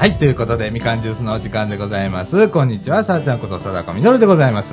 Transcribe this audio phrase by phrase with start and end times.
[0.00, 2.48] はい、ということで、みかんジュースのお時間でございます。
[2.48, 4.72] こんにちは、さあちゃんこと貞子みのるでございます。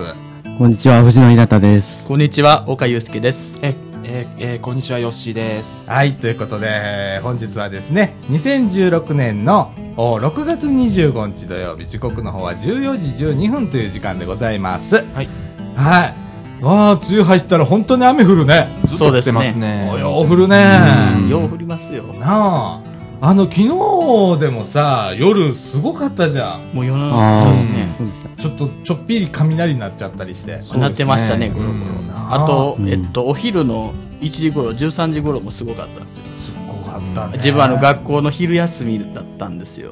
[0.58, 2.06] こんにちは、藤野稲田です。
[2.06, 3.60] こんにちは、岡祐介です。
[3.62, 3.76] え、
[4.06, 5.92] えーえーこんにちは、ヨッシーです。
[5.92, 14.96] はい、ということで、本日はですね、2016年のお6月25日土曜日、時刻の方は14時12分という時間でございます。
[14.96, 15.28] はい。
[15.76, 16.06] は
[16.62, 16.64] い。
[16.64, 18.70] わあ、梅雨入ったら本当に雨降るね。
[18.86, 19.90] ずっと降ってますね。
[19.94, 20.80] およう降るね。
[21.20, 22.04] うんよう降りますよ。
[22.14, 22.87] なあ。
[23.20, 26.72] あの、昨日でもさ、夜すごかったじゃん。
[26.74, 28.30] もう世のああ中そうですね。
[28.38, 30.60] ちょっと、ちょっぴり雷になっちゃったりして。
[30.62, 32.12] そうなってましたね、ゴロゴロうん。
[32.14, 36.24] あとう、んえっと、お昼の1時頃、13時頃もすごかったんですよ。
[36.38, 37.38] すごかったね。
[37.38, 39.92] 自分あの学校の昼休みだったんですよ。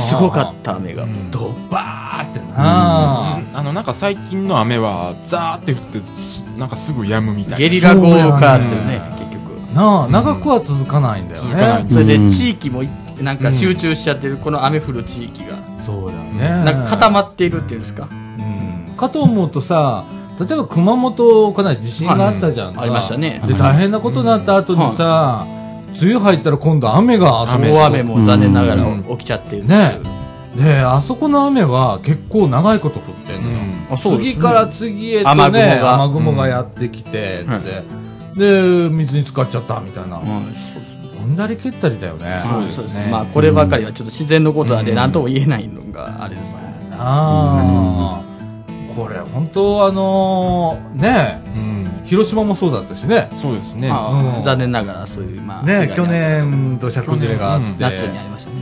[0.00, 1.04] すごかった雨が。
[1.04, 7.58] うんドバーってな、あの、なんか最近の雨は、ザーって降って、すなんかすぐ止むみたいな。
[7.58, 9.23] ゲリラ豪雨ですよね。
[9.74, 10.04] な。
[10.04, 12.28] あ長くは続かないんだよね、それでうん。
[12.30, 12.88] 地域もい
[13.20, 15.58] なんか集中しちゃってる、この雨降る地域が。
[15.84, 16.48] そうだよね。
[16.64, 18.08] なんか固まっているっていうんですか？
[18.38, 18.96] うん。
[18.96, 20.04] かと思うとさ
[20.40, 23.42] 例えば熊本かなり地震があったじゃんありましたね。
[23.46, 25.46] で大変なことになった後にさ、
[26.00, 29.04] 梅雨入ったら今度雨が雨大雨も残念ながらうん。
[29.04, 29.66] 起きちゃってる。
[29.66, 30.00] ね。
[30.56, 33.58] であそこの雨は結構長いこと降ってんのよ、
[33.90, 36.02] あ、そうです次から次へと雨ね雲が。
[36.02, 37.62] 雨雲がやってきて、うん
[38.34, 43.08] でで水に浸かっちゃったみたいな、うんそうです踏んだり蹴ったりだよね、そうですね。
[43.10, 44.96] まあこればかりはちょっと自然のことなんでうん。
[44.98, 46.58] 何とも言えないのがあれですね。
[46.92, 52.02] ああ、これ本当あのーねうん。
[52.04, 53.30] 広島もそうだったしね。
[53.36, 53.88] そうですね。
[53.88, 54.40] まうん。
[54.40, 58.56] あ残念ながらそういうまあね去年土砂崩れがあって、去夏にありましたね。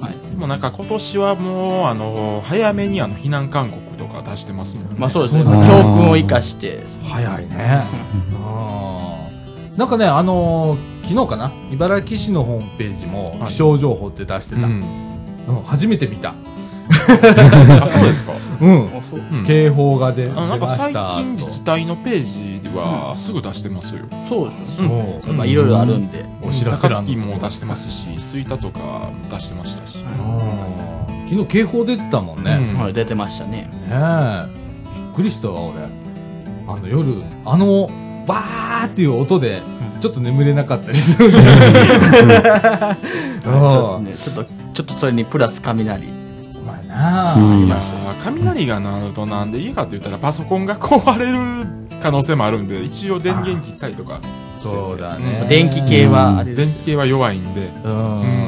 [0.00, 0.12] はい。
[0.12, 4.92] でもなんか今年はもう、あの、早めにあの、避難勧告とか出してますもんね。
[4.98, 5.42] まあそうですね。
[5.44, 6.82] 教訓を生かして。
[7.04, 7.82] 早いね、
[8.32, 9.78] うん。
[9.78, 11.52] なんかねあのー昨日かな？
[11.70, 13.52] 茨城市のホームページもはい。
[13.52, 14.82] 気象情報って出してた、うん。
[15.48, 15.62] うん。
[15.64, 16.34] 初めて見た、
[17.82, 18.32] あ、そうですか？
[18.60, 24.06] うん、警報が出あのなんか最近自治体のページではすぐ出してますよ。
[24.28, 24.88] そうですよ
[25.26, 25.32] う。
[25.34, 26.24] まあいろいろあるんで。
[26.42, 30.04] お知らせ高欄槻も出してますし、吹田とかも出してましたし。
[30.04, 30.93] うん
[31.28, 32.78] 昨日警報出てたもんね、うん。
[32.78, 33.62] はい出てましたね。
[33.62, 34.46] ねえ。
[34.46, 34.50] び
[35.12, 35.74] っくりしたわ俺。
[36.66, 37.88] あの夜あの
[38.26, 39.60] バーっていう音で
[40.00, 41.38] ちょっと眠れなかったりするね。
[43.44, 44.34] そうですね。
[44.34, 46.08] ちょっとちょっとそれにプラス雷。
[46.66, 51.66] まあなあ、うんいやー雷が鳴るとなんでいいかって言ったらパソコンが壊れる
[52.02, 54.20] 可能性もあるんで一応電源切ったりとか
[54.58, 55.44] しててそうだね。
[55.48, 57.70] 電気系はあれです電気系は弱いんで。
[57.84, 58.20] うん。
[58.20, 58.43] うん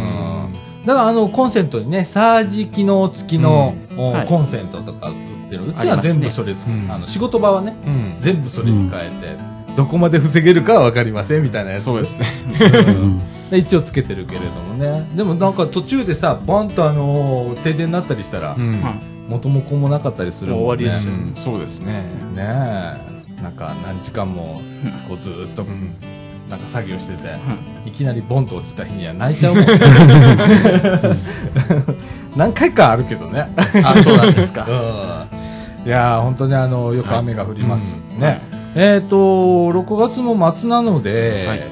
[0.86, 4.26] だからあのコンセントにねサージ機能付きの、おはい。
[4.28, 6.90] コンセントとか売ってるうちは全部それつく、うん。
[6.90, 8.16] あの仕事場はねうん。
[8.20, 9.36] 全部それに変えて、
[9.76, 11.82] どこまで防げるかは分かりませんみたいなやつ。
[11.82, 12.26] そうですね。
[12.86, 13.20] うん。
[13.50, 15.08] で一応つけてるけれどもね。
[15.16, 18.80] でもなんか途中でさボンとあのー停電になったりしたら、うん。
[18.80, 18.94] は
[19.28, 20.64] 元も子もなかったりするもんね。
[20.66, 21.34] もう終わりですようん。
[21.34, 21.92] そうですね。
[22.34, 23.42] ねえ。
[23.42, 24.60] なんか何時間も
[25.08, 25.94] こうずーっとうん
[26.50, 27.28] なんか作業してて、
[27.84, 29.66] いいきなりボンと落ちた日には泣いちゃうもん。
[32.36, 33.48] 何回かあるけどね。
[33.56, 33.64] あ、
[34.02, 34.66] そうなんですか。
[35.84, 38.20] いやー本当にあのよく雨が降ります、はい。
[38.20, 38.42] ね、
[38.74, 41.62] えっ、と6月の末なので、はい。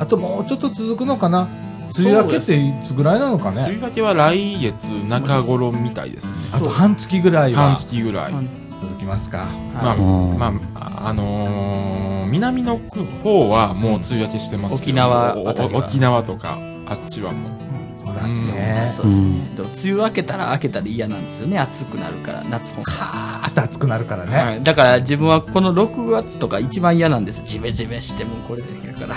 [0.00, 1.48] あともうちょっと続くのかな。
[1.96, 3.58] 梅雨明けっていつぐらいなのかね。
[3.58, 6.38] 梅雨明けは来月中頃みたいですね。
[6.52, 7.68] あと半月ぐらいは。
[7.68, 8.32] 半月ぐらい。
[8.32, 9.46] うん続きますか。
[9.74, 9.98] まあはい。
[9.98, 15.80] うんまああのー南の方はもう梅雨明けしてますけど沖縄あたりは。
[15.82, 17.64] お沖縄とかあっちはもう。
[18.06, 19.56] そうだね、そうですね。
[19.56, 21.58] でも梅雨明けたら明けたで嫌なんですよね。
[21.58, 29.16] 暑くなるから、夏本カーッと暑くなるからね、はい、だから自分はこの6月とか一番嫌なんですジメジメしてもこれだから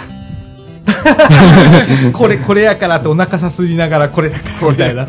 [2.13, 5.07] これこれやからってお腹さすりながらこれだからみたいな。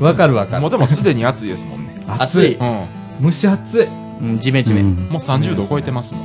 [0.00, 0.62] わかるわかる。
[0.62, 1.94] もうでもすでに暑いですもんね。
[2.18, 2.54] 暑い。
[2.54, 2.66] うん。
[2.66, 2.88] も
[3.22, 3.88] 蒸し暑い、
[4.20, 5.08] うんジメジメ、うん。
[5.10, 6.24] う30度超えてますもん。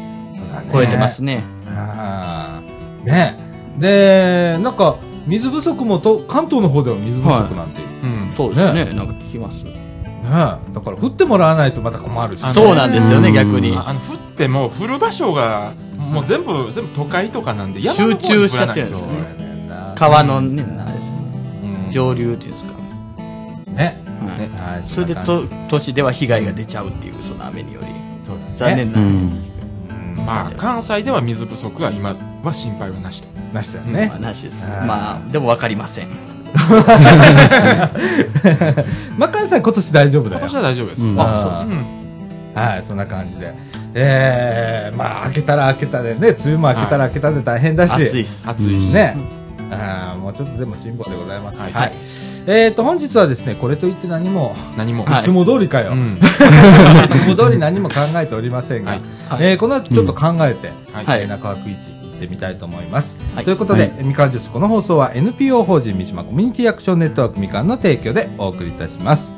[0.71, 1.43] 超えてますね。
[1.67, 3.11] あー。
[3.11, 3.37] ね。
[3.77, 7.81] でなんか水不足もと関東の方では水不足なんて。
[7.81, 7.83] い。
[7.83, 8.85] う、うんそうですね。
[8.93, 9.63] なんか聞きます。
[9.63, 9.79] ね。
[10.29, 12.53] だから降ってもらわないとまた困るし。
[12.53, 13.33] そうなんですよねうん。
[13.33, 13.75] 逆に。
[13.75, 15.73] ああの降っても降る場所が
[16.09, 19.49] もう全部全部都会とかなんで集中しちゃってるんですそうね
[19.99, 21.17] 川のねあれですね。
[21.85, 21.91] うん。
[21.91, 22.73] 上流っていうんですか、
[23.73, 24.01] ね。
[24.57, 24.83] はい。
[24.89, 27.87] それでと都市では被害が出ちゃうっていうその雨により。
[28.23, 28.53] そうだね。
[28.55, 29.07] 残念な、うん。
[29.07, 29.11] う
[30.21, 30.25] ん。
[30.25, 33.27] まあ関西では水不足は今は心配はなしと。
[33.53, 34.07] なしだよね。
[34.07, 34.63] まあ、なしです。
[34.63, 34.87] はい。
[34.87, 36.09] まあでも分かりません。
[39.17, 40.39] まあ関西今年大丈夫だよ。
[40.39, 41.07] 今年は大丈夫です。
[41.07, 41.19] うん。
[41.19, 41.98] あうん
[42.59, 43.53] はいそんな感じで。
[43.93, 48.43] えー、まあ開けたら開けたでね梅雨も開けたら開けたで大変だし、暑いっす。
[48.47, 49.15] 暑いしね、
[49.71, 51.59] あーもうちょっとでも辛抱でございます。
[51.59, 51.73] はい。
[51.73, 51.93] はい。
[52.47, 55.03] えっ、と、本日はですね、これといって何も、何も。
[55.03, 55.91] はいいつも通りかよ。
[55.93, 56.17] うん。
[56.17, 56.19] い
[57.19, 59.01] つも通り何も考えておりませんが、はい。
[59.29, 59.51] はい。
[59.51, 61.21] えーこの後ちょっと考えて、はいはい。
[61.21, 63.17] えー中枠一行ってみたいと思います。
[63.35, 63.45] はい。
[63.45, 63.93] ということで、はい。
[64.03, 69.31] みかんジュースこの放送は NPO 法人三島コミュニティアクションネットワークみかんの提供でお送りいたします。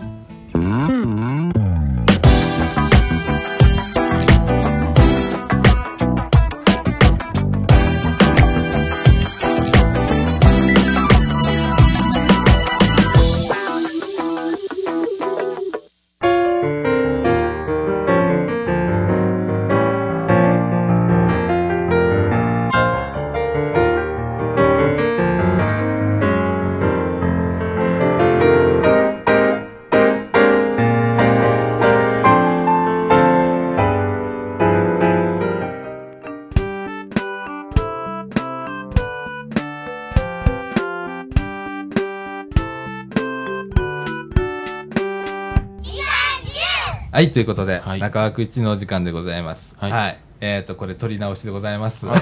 [47.21, 49.75] はい、ということで、はい中枠一のお時間でございます。
[49.77, 49.89] は。
[49.89, 52.07] はいいえっ、と、これ取り直しでございます。
[52.07, 52.21] はい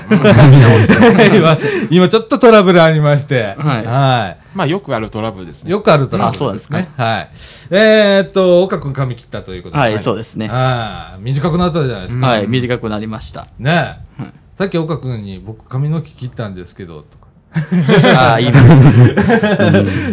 [1.37, 1.55] 今、
[1.89, 5.71] 今ちょっとトラブルありまして、はいはいまあ、よくあるトラブルですね。
[5.71, 6.89] よくあるトラブルですね。
[6.97, 7.29] はい。
[7.71, 10.49] えー、っと、岡君髪切ったということはい、そうですね。
[10.51, 12.27] ああ、短くなったじゃないですか。
[12.27, 13.47] はい、短くなりました。
[13.57, 14.23] ねえ。
[14.57, 17.18] さっき岡君に僕髪の毛切ったんですけど、とか。
[18.15, 18.51] ああ、いい。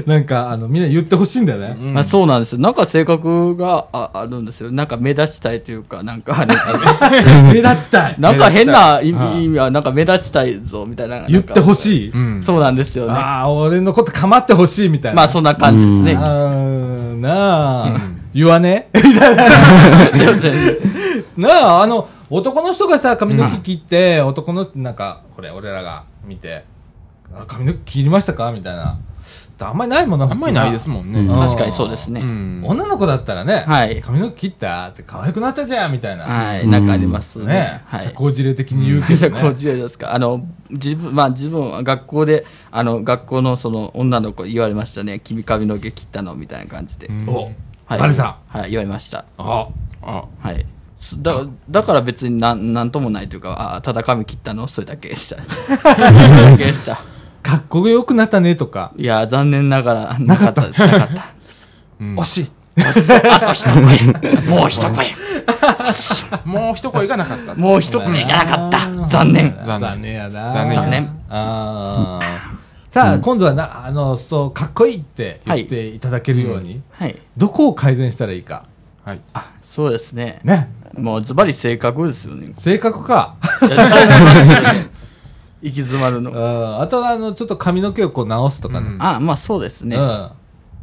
[0.06, 1.76] なんか、あの、みんな言ってほしいんだよね。
[1.78, 2.58] うんまあ、そうなんですよ。
[2.58, 4.70] なんか性格がああるんですよ。
[4.72, 6.54] なんか目立ちたいというか、なんかあれ、
[7.52, 8.16] 目立ちたい。
[8.20, 11.26] なんか変な意味意味は、なんか目立ちたいぞ、みたいな。
[11.28, 11.74] 言ってほい。
[11.74, 12.10] しい。
[12.10, 12.42] うん。
[12.42, 13.12] そうなんですよね。
[13.12, 15.16] ああ、俺のこと構ってほしいみたいな。
[15.16, 16.16] まあ、そんな感じですね。
[16.18, 18.88] あーなあ、うん言わね？
[18.94, 20.52] いや全然
[21.38, 21.48] な
[21.78, 26.64] あ、あの、男の人がさ、髪の毛切って、男の、なんか、これ、俺らが見て、
[27.36, 28.50] あ髪の毛切りましたか？
[28.52, 28.98] みたいな。
[29.58, 31.20] あんまりないもんな、あんまりないですもんね。
[31.20, 32.20] うん確かにそうですね。
[32.20, 32.62] うん。
[32.66, 34.88] 女の子だったらね、はい髪の毛切った？
[34.88, 36.24] って可愛くなったじゃんみたいな。
[36.24, 37.46] はい、なんかありますね。
[37.46, 38.10] ね、はい社。
[38.10, 39.40] 交辞令的に言うけどね。
[39.40, 40.14] こちらですか？
[40.14, 45.20] あの、自分、まあ自分は学校で、あの、学校のその女の子言われましたね。
[45.20, 46.34] 君髪の毛切ったの？
[46.34, 47.06] みたいな感じで。
[47.06, 47.44] うんお、
[47.86, 47.98] はい。
[47.98, 49.24] バレたはい、言われました。
[49.38, 49.68] あ、
[50.02, 50.66] あ、はい。
[51.00, 54.66] そだだから別になんなんともないというか、あただ髪切ったの？
[54.68, 55.42] それだけでした。
[55.42, 55.76] それ
[56.52, 57.00] だけでした。
[57.46, 60.81] かっこよくなったねとか、いや、残念ながら、なかったです。
[60.81, 61.32] なかった。
[62.00, 62.50] うん惜しい。
[62.76, 63.82] あと一声。
[64.50, 65.14] もう一声。
[66.44, 67.54] もう一声がなかった。
[67.54, 69.08] もう一声がなかった。
[69.08, 69.56] 残念。
[69.64, 70.52] 残念残念やな。
[70.52, 72.37] 残念残念ああ。
[72.90, 77.16] さあ、今度はな、あの、そう、かっこいいって言っていただけるように、はい。
[77.37, 78.64] どこを改善したらいいか。
[79.04, 79.20] はい。
[79.34, 80.40] あ、そうですね。
[80.43, 80.69] ね。
[80.98, 82.52] もうズバリ性格ですよね。
[82.58, 83.37] 性格か。
[85.66, 86.30] 行き詰まるうの。
[86.30, 86.80] ん。
[86.80, 88.88] あと、あの、ちょっと髪の毛をこう直すとかね。
[88.88, 89.96] うんあ、まあそうですね。
[89.96, 90.28] うん。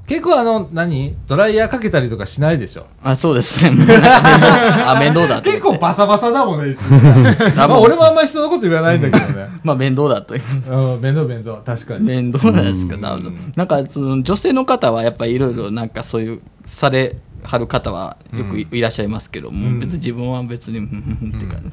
[0.06, 1.16] 結構あの、何？
[1.28, 2.88] ドライヤーかけたりとかしないでしょ？
[3.02, 3.72] あ、そうですね。
[3.72, 5.50] もうなんか面倒あ、面倒だと思って。
[5.52, 6.82] 結構バサバサだもんね、いつ
[7.58, 9.48] あまあ俺もあんまり人のこと言わないんだけどね。
[9.64, 10.42] まあ面倒だという。
[10.70, 12.04] うん、面倒面倒、確かに。
[12.06, 13.36] 面倒なんですか、うんなるほど。
[13.56, 21.72] なんか、その女性の方はやっぱりいろいろなんかそういう、されはる方はよくいいらっしゃいますけども、うん別に自分は別に、ふんふんふんって感じ。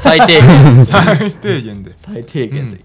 [0.00, 0.84] 最低限。
[0.84, 1.92] 最低限で。
[1.96, 2.84] 最低限です。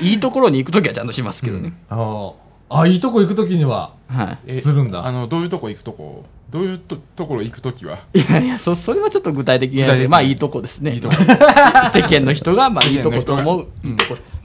[0.00, 1.72] いいところに行くときはちゃんとしますけどね。
[1.90, 2.32] あ
[2.70, 2.80] あ。
[2.80, 6.24] あ、いいとこ行くときには、はえするんだあの、どういうとこ行くとこ？
[6.50, 7.98] どういうとところ行くときは？
[8.14, 8.20] い。
[8.20, 10.92] いやいや、そ、それはちょっと具体的に言えないですけどまあいいとこですね。
[10.92, 11.14] いいとこ。
[11.16, 14.40] 世間の人が、まあいいとこと思う、うんいいとこです。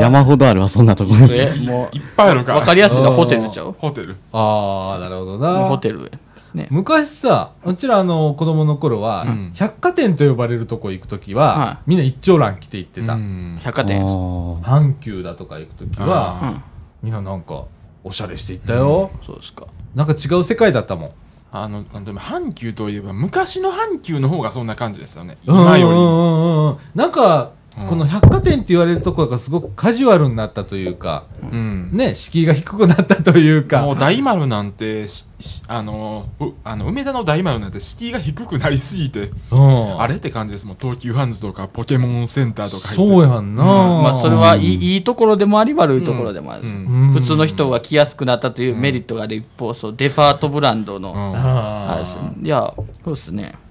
[0.00, 1.28] 山ほどあるわ、そんなところ。
[1.32, 2.60] え、もいっぱいあるから。
[2.60, 4.16] わかりやすいのはホテルちゃうホテル。
[4.32, 5.66] あー、なるほどな。
[5.66, 6.10] ホテル
[6.54, 6.68] ですね。
[6.70, 13.14] 昔さ、うちらあの、子供の頃は、うん百貨店と呼ばれるとこ行くときは、はみんな一丁蘭着て行ってた。
[13.14, 14.02] うん百貨店。
[14.02, 16.62] 阪急だとか行くときは、あ
[17.02, 17.64] みんななんか、
[18.02, 19.10] おしゃれして行ったよ。
[19.24, 19.66] そうですか。
[19.94, 21.10] なんか違う世界だったもん。
[21.52, 25.38] あの、あのでも阪急といえば、昔の阪急の方がそんな感じですよね。
[25.46, 26.00] うん今よりも。
[26.00, 31.90] うんうんうんなんか、うんこの百貨店って言われるところがすごくカジュアルになったというか、うん。
[31.92, 33.82] ね、敷居が低くなったというか。
[33.82, 35.06] もう大丸なんて、
[35.66, 40.00] あの、うあの、梅田の大丸なんて敷居が低くなりすぎて、うん。
[40.00, 40.66] あれって感じです。
[40.66, 40.76] もん。
[40.80, 46.68] 東急ハンズとかポケモンセンターとか入ってそうやんな、まあそれはいいいいところでもあり悪いところでもある。
[47.12, 49.34] 普通の人が来やすくなったというメリットがある。
[49.34, 51.36] 一方、そうデパートブランドの、うん。
[51.36, 52.72] あれあですねいや、
[53.04, 53.63] そうですね。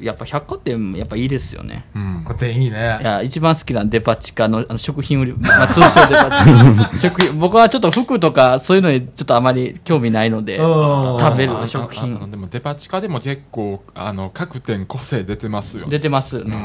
[0.00, 1.86] やっぱ百貨店やっぱいいですよね。
[1.94, 2.24] うん。
[2.24, 2.98] こていいいね。
[3.02, 6.96] や、一番好きなデパ地下のあの食品売り、まあ通称デパ地下。
[7.08, 11.18] 食品、僕はちょっと服とかそういうのにちょっとあまり興味ないので、うん。
[11.18, 12.30] 食べるあ食品。
[12.30, 15.84] でもデパ地下でも結構あの各店個性出てますよ。
[15.84, 16.56] ね出てますよね。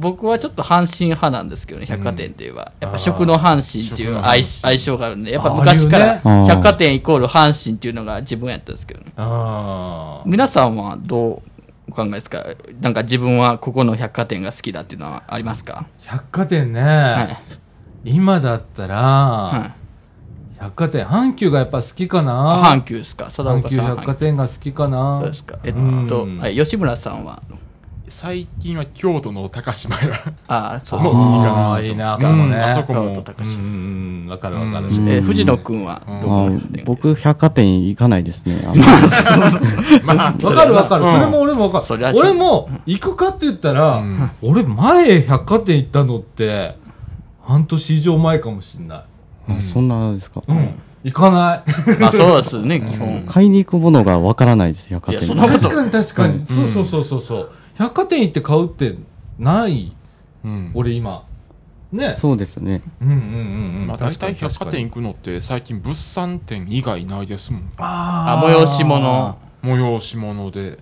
[0.00, 2.72] 僕はちょっと阪神派なんですけどね、百貨店っていうのは。
[2.80, 9.12] やっぱ食の阪神っていう相相性があるんで、やっぱ昔かあら百貨店イコール阪神っていうのが自分やったんですけどね。
[9.16, 11.51] あ皆さんはどう？
[11.92, 12.44] お考えですか？
[12.80, 15.86] なんか自分はここの百貨店が好きだっていうのはありますか？
[16.00, 17.28] 百貨店ね、は
[18.04, 18.12] い。
[18.16, 19.82] 今だったら、はい。
[20.58, 22.64] 百貨店、阪急がやっぱ好きかあな？
[22.64, 23.26] 阪急ですか？
[23.26, 23.96] 佐阪急岡さん。
[23.96, 25.20] 百貨店が好きかな？
[25.20, 25.58] そうですか。
[25.64, 27.42] えっうんと、はい、吉村さんは、
[28.14, 30.02] 最近は京都の高島屋
[30.46, 34.86] ああ、そうもいいかなあーいいなうんかもねあそこ京都も高島うんうんうん、わかるわかる。
[34.86, 36.02] うんえー藤野くんは
[36.84, 38.62] 僕、百貨店行かないですね。
[40.04, 41.04] ままあわかるわかる。
[41.04, 42.16] うんそれも俺もわかる。
[42.16, 46.76] 俺も行くかって言ったら、うん俺前百貨店行ったのって、
[47.42, 49.04] 半年以上前かもしんない。
[49.48, 50.42] あそんなですか？
[50.46, 50.68] うん。
[51.02, 51.98] 行かない。
[51.98, 53.24] まあそうですね、基本。
[53.26, 56.46] 買いに行くものがわからないです、百貨いや、店にそんなこと確かに確かに。
[56.46, 57.50] そうそうそうそうそう。
[57.82, 58.96] 百貨店行って買うって
[59.38, 59.96] ない、
[60.44, 61.24] うん俺今。
[61.90, 62.16] ね。
[62.18, 62.82] そうですよね。
[63.00, 63.86] うんうんうんうん。
[63.88, 69.36] まあ、大体百貨店行行くのって最近物産展以外ないですもんああ、催し物。
[69.62, 70.78] 催し物で。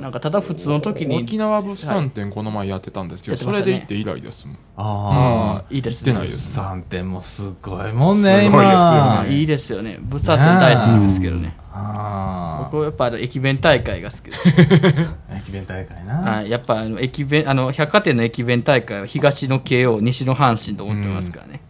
[0.00, 5.64] なんかただ普通の時に、沖縄物産展この前やってたんですけど、ねそれで行って以来ですもんああ。
[5.70, 6.28] いいですね行ってない。
[6.28, 9.24] です3点もすごいもんね、すごいですよ今。
[9.24, 9.98] ねいいですよね。
[10.00, 11.56] 物産展大好きですけどね。
[11.72, 14.48] あ僕はやっぱあの駅弁大会が好きです。
[15.30, 15.36] あ。
[15.36, 16.14] 駅弁大会な。
[16.14, 21.60] はい、やっぱあの駅弁、あの、百貨店の駅弁大会は東の慶応、西の阪神と思ってますからね。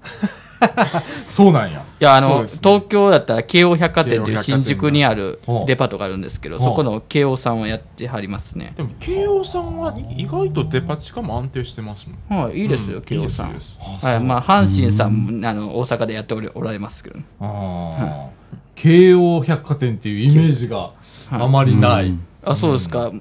[1.29, 1.85] そうなんや。
[2.01, 2.49] いや、あの、ね。
[2.63, 8.75] 東京だったら京王百貨店という新宿にあるデパートがあるんですけど、そこの京王さんはやってはりますね。
[8.77, 12.43] でも慶応さんは意外とデパ地下も安定してますもん。
[12.43, 13.51] はい、いいですよ、うん京王さん。
[13.51, 13.55] いい。
[14.03, 18.39] はい、まあ、阪神さんも、あの、大阪でやっておりおられますけど、ああ。
[18.75, 20.91] 京王百貨店っていうイメージが
[21.31, 22.17] あまりない。
[22.45, 23.13] あ、そうですか。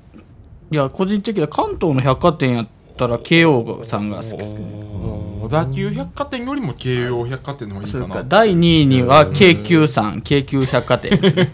[0.70, 2.67] いや、個人的には関東の百貨店やっ
[2.98, 4.88] たら京王さんが好きですね。
[5.48, 8.08] 小田急百貨店よりも慶応百貨店の方がいいかな。
[8.16, 8.24] か。
[8.27, 11.54] 第2位には京急さん、京急百貨店ですね。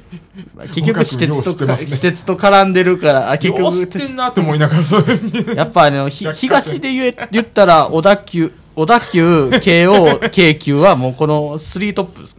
[0.72, 1.72] 結局私鉄とね。
[1.72, 5.54] 私鉄と絡んでるから、あ、結局知ってんなって思いながらそれに。
[5.54, 12.36] やっぱあの、東で言え言ったら、小田急、小田急、京王、 京急はもうこのスリートップです。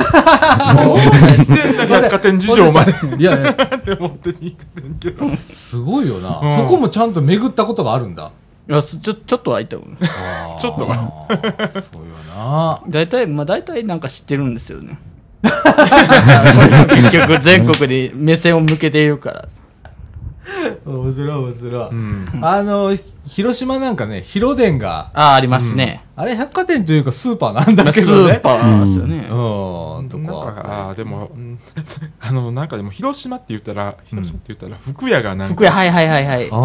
[1.88, 6.40] 百貨店事情までいやいや、って思ってに行ってんけどすごいよな。
[6.42, 8.30] うんそこもちゃんと巡ったことがあるんだ。
[8.68, 9.96] いや、すちょ、ちょっとはいいと思う。
[10.58, 10.94] ちょっとは
[11.92, 12.80] そうよな。
[12.88, 14.98] 大体、まあ大体なんか知ってるんですよね。
[15.42, 19.48] 結局全国に目線を向けているから。
[20.84, 21.88] 面白い面白い。
[21.90, 26.04] うんあの、ひ広島なんかね、広電が、ああ、ありますね。
[26.20, 28.34] あれ百貨店というかスーパーなんだけどね。
[28.34, 29.26] ーパーですよね。
[29.30, 30.52] うん、となんか。
[30.52, 31.58] かあーでもうん
[32.20, 36.48] あのなんかでも広島って言ったら広島って言ったら服屋がなんか服屋、はいはいはいはい。
[36.50, 36.56] あ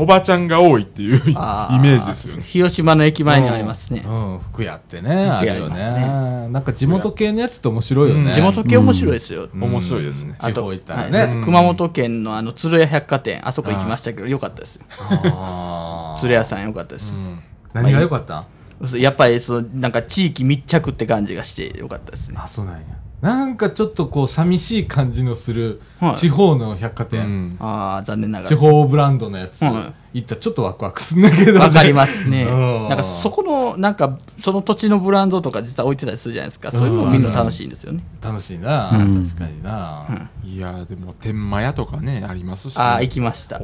[0.00, 4.10] おばちゃんが多いっていう イメあージですよね広島の駅前にありますねあ。。
[4.10, 6.48] うん、服屋ってね、あ服屋るよね。
[6.50, 8.22] なんか地元系のやつって面白いよね。
[8.22, 9.48] うん地元系面白いですよ。
[9.54, 11.28] うん面白いですね地方行ったらはいね。
[11.30, 16.16] そう熊本県のあの鶴屋百貨店、あそこ行きましたけど、よかったですよ。
[16.20, 17.16] 鶴屋さんよかったですよ。
[17.16, 17.40] うん
[17.72, 18.46] 何が良かった？
[18.86, 22.38] そうやっぱりそのなんか地域密着って感じがしてよかったですね。
[22.40, 22.80] あ、そうなんや。
[23.20, 27.24] なんかちょっとこう寂しい感じのするはい地方の百貨う店。
[27.26, 28.60] んああ、残念なが地ら。
[28.60, 31.58] 方ブランドのやつは行ったらちょっとワクワクすんだけどね。
[31.58, 32.44] わかりますね。
[32.44, 32.54] う
[32.86, 36.70] んなんかそこの、なんかその土地のブランドとか実は置いてたりするじゃないですか。
[36.70, 38.04] そういうのを見るの楽しいんですよね。
[38.22, 43.60] 楽しいな、うん確かにな、いやーでも天満屋とかねありますしねああ、行きました。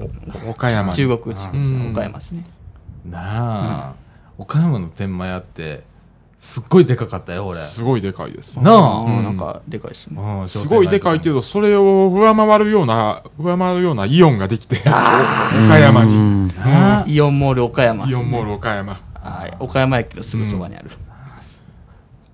[0.49, 2.43] 岡山に中国地区ですうん岡山ですね。
[3.09, 3.21] な
[3.91, 3.95] あ、
[4.37, 5.85] 岡山の天満屋って
[6.45, 7.59] すっごいでかかったよ俺。
[7.59, 8.61] すごいでかいです。
[8.61, 9.01] なあ。
[9.01, 10.23] あーなんかでかいですね。
[10.23, 16.51] うんすごいでかいけどそれを上回るような上回るようなイオンができて岡山うに
[17.07, 18.07] イオンモール岡山。
[18.07, 19.01] イオンモール岡山。
[19.15, 20.91] はい岡山駅のすぐそばにある。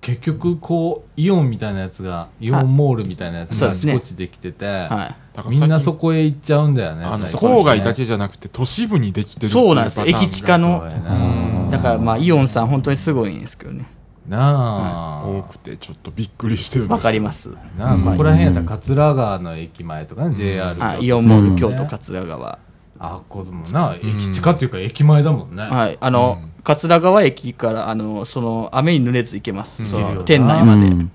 [0.01, 3.93] 結局こうイオンみたいなやつがイオンモールみたいなやつがあそうですね。
[3.93, 4.87] ちこちできてて、はい。
[5.33, 10.01] だからみんなそこへ行っちゃうんだよね郊外だけじゃなくて都市部にできてるそうなんです。
[10.01, 10.79] 駅近の。
[10.79, 13.85] そうやなだからまあイオンさん本当にすごいんですけどね。
[14.27, 17.55] なあ、多くてちょっとびっくりしてるんですわかります。
[17.77, 20.87] なあここら辺やったら桂川の駅前とかね JR とか。
[20.87, 22.59] はい、イオンモールね京都桂川。
[23.03, 29.81] あこでもな駅近っていうか駅前だもんね、はい、あの、桂川駅から、あの、その、雨に濡れず行けます。
[30.23, 30.87] 店内まで。
[30.87, 31.11] うん。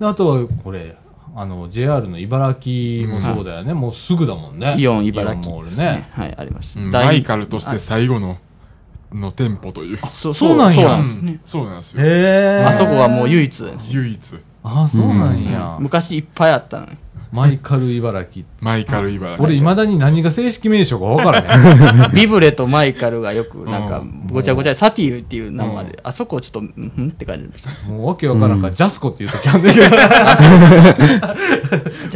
[0.00, 0.96] であとはこれ
[1.34, 4.74] あの JR の茨城もそうだよね、もうすぐだもんね。
[4.76, 6.76] イオン茨城イオンモールね、はい、あります。
[6.76, 6.90] うん。
[6.90, 8.38] 大マイカルとして最後の、
[9.12, 9.96] の店舗という。
[9.96, 11.40] そそうなんやそうなんですね。
[11.42, 12.04] そうなんですよ。
[12.04, 12.08] へ
[12.60, 13.64] えあそこはもう唯一。
[13.90, 14.36] 唯一。
[14.62, 16.92] あそうなんや、昔いっぱいあったのに。
[17.30, 19.44] マイカル茨城マイカル茨城。
[19.44, 27.70] 俺いまだに何が正式名称か分からへん ビブレとマイカルがよく、なんかうん、ごちゃごちゃ、サティっていう名前で、あそこちょっと、うんんって感じでした。
[27.88, 29.86] もうわけわからんから、ジャスコっていう時あるんだけど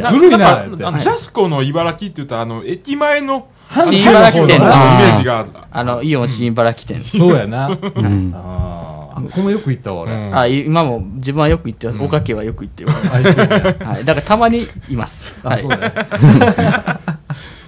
[0.09, 7.03] 古いなジャスコの茨城って言ったら、あの、駅前の、新茨城店のイの、メージがあの、イオン新茨城店。
[7.03, 7.67] そうやな。
[7.67, 8.33] うん。
[8.35, 8.73] あ
[9.15, 12.03] ここもよく行ったわ俺、今も自分はよく行ってます。
[12.03, 14.05] おかけはよく行ってはい。
[14.05, 15.33] だからたまにいます。
[15.43, 15.63] はい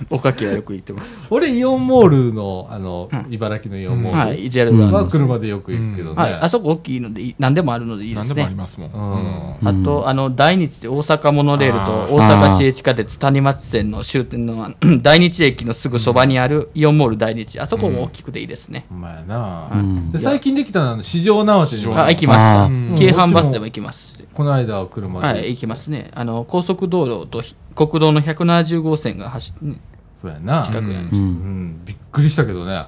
[0.10, 1.28] おかけはよく行ってます。
[1.30, 4.50] 俺イオンモールのあの、茨城のイオンモール、はい。
[4.50, 4.86] ジェルが。
[4.88, 6.34] は車でよく行くけどね、はい。
[6.34, 8.62] あそこ大きいので何でもあるのでいいです何でもありね。
[8.62, 9.60] ますもん。
[9.62, 17.60] うんあと、あの、大日で大阪モノレールあとー大阪市営地下鉄谷町線の終点の大日駅のすぐそばにあるイオンモール大日。
[17.60, 18.86] あそこも大きくていいですね。
[18.92, 22.68] お前な、うんで最近できたのはあの市場縄手にもあ、行きました。
[22.98, 24.15] 京阪バスでも行きます。
[24.36, 26.12] この間は車で、はい、行きますね。
[26.14, 29.78] あの、高速道路とひ国道の170号線が走ってね、
[30.22, 30.64] そうやな。
[30.64, 31.16] 近くにあります。
[31.16, 31.20] う。
[31.20, 31.30] うん。
[31.70, 32.86] ん、びっくりしたけどね、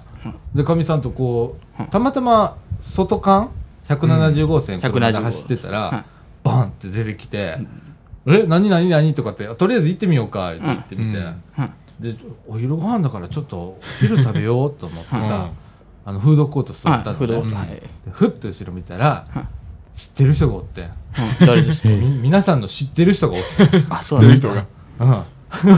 [0.54, 3.50] でかみさんとこうたまたま外間
[3.88, 7.58] 170号線車で175走ってたら、はいバンって出てきて
[8.25, 11.25] 「え何何何?」とかって「とりあえず行ってみようか」って言ってみて、うん。
[11.58, 11.72] うん。
[12.00, 12.16] で
[12.48, 15.50] お昼ご飯だからちょっとお昼食べようと思ってさ、うん。
[16.06, 17.68] あのフードコート座ったのはい、フードね、はい。
[17.68, 19.48] でふっと後ろ見たら、はい
[19.98, 20.86] 知ってる人がおってう
[21.44, 21.89] ん誰ですか？
[21.89, 23.48] み皆さんの知ってる人がおって、
[23.89, 24.66] あ、そう出なんでする人
[25.00, 25.25] が。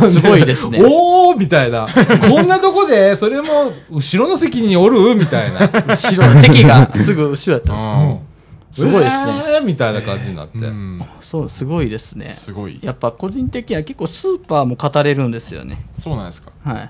[0.02, 0.82] うん、 すごいですね。
[0.86, 1.88] おーみたいな。
[2.30, 5.60] こんなとこで、それも、後ろの席におるみたいな。
[5.88, 10.60] 後ろ、席がすぐ後ろやったんですうんすごいですねえーみたいな感じになって。
[10.60, 12.34] うんそう、すごいですね。
[12.34, 12.80] すごい。
[12.82, 15.86] やっぱ個人的には結構スーパーも語れるんですよね。
[15.94, 16.52] そうなんですか。
[16.64, 16.90] はい。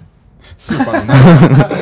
[0.57, 1.13] スーパーの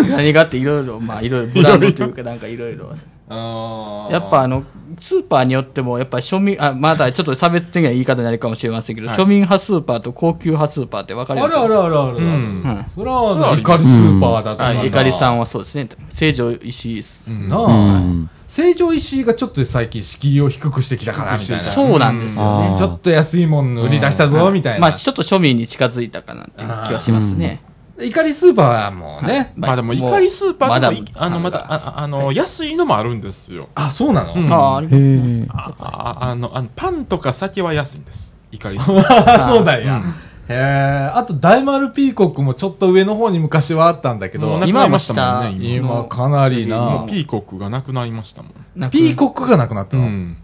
[0.03, 2.91] 中何がっていろいろ、まあいろいろブランドというかなんかいろいろ。
[3.29, 4.63] やっぱあの、
[4.99, 12.17] スーパーによっても、やっぱり庶民、あ、まだちょっと差別的な言い方になるかもしれませんけど、はい庶民派スーパーと高級派スーパーって分かりますあるあるあるあるある。
[12.17, 14.77] うんはいそれは、怒りスーパーだとかさ。
[14.77, 15.89] はい、ゆかりさんはそうですね。
[16.09, 17.03] 成城石井
[17.49, 18.29] なあ、うん。
[18.47, 21.63] 成城石井がちょっと最近敷居を低くしてきたかな、みたいな。
[21.63, 22.75] そうなんですよね。
[22.77, 24.79] ちょっと安いもん売り出したぞ、みたいな。
[24.79, 27.61] まあ、ちょっと庶民に近づいたかなっていう気はしますね。
[27.99, 29.53] 怒りスーパーはもうね。
[29.55, 33.69] まあでも、怒りスーパーでもあの、また、ああの、安いのもあるんですよ。
[33.75, 35.43] あ、そうなの、うんああ、ありへますね。
[35.43, 35.47] え。
[35.49, 38.37] あああの、あのパンとか酒は安いんです。
[38.51, 39.49] 怒りスーパー。
[39.49, 40.01] そうなんや。
[40.49, 41.11] へえ。
[41.13, 45.95] あと、大丸ピーコックもちょっと上の方に昔はあったんだけど、なくなりましたもんね、今。
[45.95, 47.05] 今かなりな。
[47.09, 48.89] ピーコックがなくなりましたもん。
[48.91, 50.37] ピーコックがなくなったの、うん。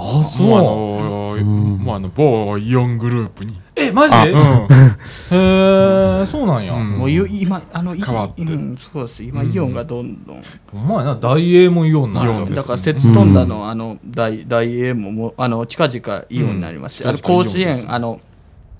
[0.00, 0.46] あ、そう。
[0.46, 3.58] もうあの、んもうあの、某イオングループに。
[3.76, 4.14] え、マジ？
[4.14, 4.38] で、うん。
[5.30, 6.74] へえ、そうなんや。
[6.74, 9.22] うんもうい今、あの、い変わってうん、そうです。
[9.22, 10.42] 今、イオンがどんどん。
[10.72, 18.20] お前な、大英もイオンなイオンですだから、摂津飛んだの、あの、大、大英ももう、あの、近々イオンになりまして、うんあの、甲子園、あの、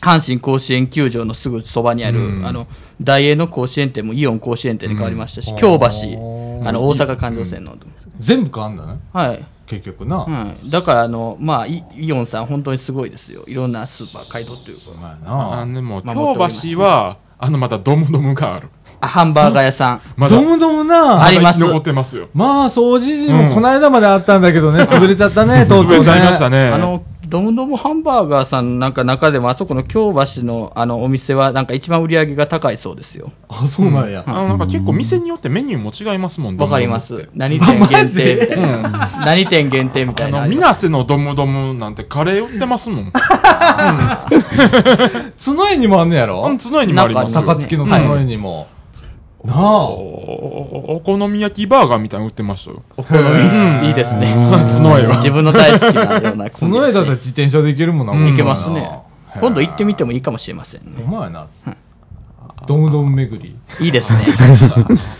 [0.01, 2.67] 阪神甲子園球場のすぐそばにある、うんあの、
[3.01, 5.87] 大英の甲子園店もイオン甲子園店に変わりましたし、うん京橋、
[6.19, 7.77] うんあの、大阪環状線の、
[8.21, 8.99] 全部変わんだね。
[9.13, 9.45] はい。
[9.69, 10.19] 結局な。
[10.19, 10.71] はい。
[10.71, 13.45] だから、あの、まあ、イイオンさん本当にすごいですよ。
[13.47, 15.75] いろんなスーパー買い取ってるお前あな。
[15.75, 18.69] でも、まあ持っております京橋は、あの、またドムドムがある。
[19.01, 20.01] あ、ハンバーガー屋さん。
[20.17, 21.25] まだド、ムドムな。
[21.25, 22.29] あります残ってますよ。
[22.35, 25.95] まあ、掃除にうんもこの間まであったんだけどね、潰れちゃったね、とうとうね。
[25.97, 26.69] 潰れちゃいましたね。
[26.69, 33.31] あの、ドムドムハンバーガーさんなんか中でも、あそこの京橋のあのお店はなんか一番売り上げが高いそうですよ。
[33.49, 34.25] あ、そうなんや。
[34.27, 37.01] あの、なんか結構店によってメニューも違いますもん、わかりま。
[37.01, 39.11] す何店限定みたいな。
[39.27, 40.87] 何店限定みたあの、いなのあります。
[40.87, 43.13] みなせのドムドムなんてカレー売ってますもん。
[45.37, 46.47] 角園にもあんねやろ？
[46.49, 47.43] うん、角にもありますよ。
[47.43, 48.69] 高槻の角園にも。
[49.49, 49.89] なあ。
[49.89, 52.83] おお好み焼きバーガーみたいなの売ってましたよ。
[52.97, 54.35] お好みいいですね。
[54.69, 55.17] 角江は。
[55.17, 58.13] 自分の大好きなような角江だったら自転車で行けるもんな。
[58.13, 59.01] 行けますね。
[59.41, 61.03] 今度行ってみてもいいかもしれませんね。
[61.05, 61.47] お前な。
[61.67, 61.77] うん
[62.67, 63.57] どんどん巡り。
[63.81, 64.25] いいですね。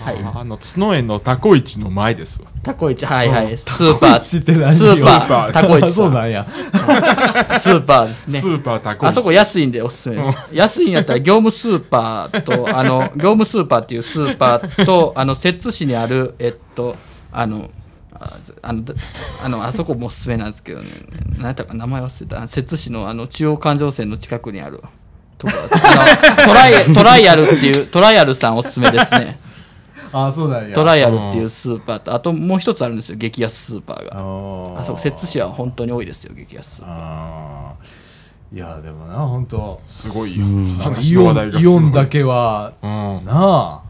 [0.05, 0.17] はい。
[0.35, 2.49] あの、角江のタコ市の前ですわ。
[2.69, 3.57] タコイチ、はいはい。
[3.57, 5.95] スーパー、スーパーー、タコイチさ。
[5.95, 6.47] そうなんんや。
[7.59, 8.47] スーパーですねス。
[8.47, 9.09] ーパータコ市。
[9.09, 10.39] あそこ安いんでおすすめです。
[10.53, 16.95] 安いんやったら業務スーパーと、 あの、業務スーパーっていうスーパーと、あの、摂津市にある、えっと、
[17.33, 17.71] あの、
[18.13, 18.95] ああの、だ
[19.43, 20.89] あの、あそこもおすすめなんですけどね、
[21.39, 22.47] 何やったか名前忘れた。
[22.49, 24.83] 摂津市のあの、中央環状線の近くにある、
[25.39, 29.39] とか、あの、トライ、トライアルっていう、トライアルさんおすすめですね。
[30.13, 30.75] あ、そうなんや。
[30.75, 34.13] トライアルっていうスーパーと、あともう一つあるんですよ、激安スーパーが。
[34.77, 36.67] ああそこ、摂津市は本当に多いですよ、激安。
[36.67, 36.95] スーパー。
[36.95, 38.57] あー。
[38.57, 39.81] いやでもな本当。
[39.87, 40.47] すごいよ。
[40.47, 40.77] うん。
[40.79, 42.91] 話イオンの話題がイオンだけはうん。
[42.91, 43.83] なあ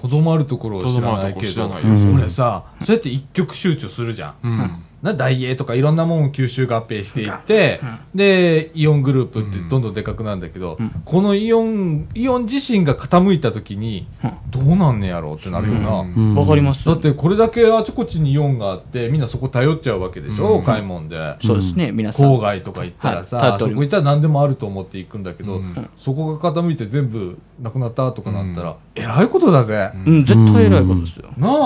[0.00, 4.34] とどまるところを知らないけとどどまるとこ知らないです俺さそうやって一極集中するじゃん。
[4.42, 7.80] うんな大英とかいろんなもんを吸収合併していって、
[8.14, 14.06] でイオングループってどんどんでかくなるんだけど、このイオンイオン自身が傾いた時に、
[14.50, 16.14] どうなんねやろうってなるよな、うん。
[16.14, 16.34] うん。
[16.36, 16.84] わかります。
[16.86, 20.64] だってこれだけあちこちにイオンがあってみんなそこ頼っちゃうわけでしょ、うん。
[20.64, 21.36] 買い物で。
[21.42, 22.26] そうですね、皆さん。
[22.26, 25.90] 郊外とか行ったらさ、はいそこ行ったら何でもあると思って行くんだけど、うん。
[25.96, 31.28] そこが傾いて全部なくなったとかなったら、えらいことだぜ、うん、絶対偉いことですよ。
[31.36, 31.56] なあ、うん。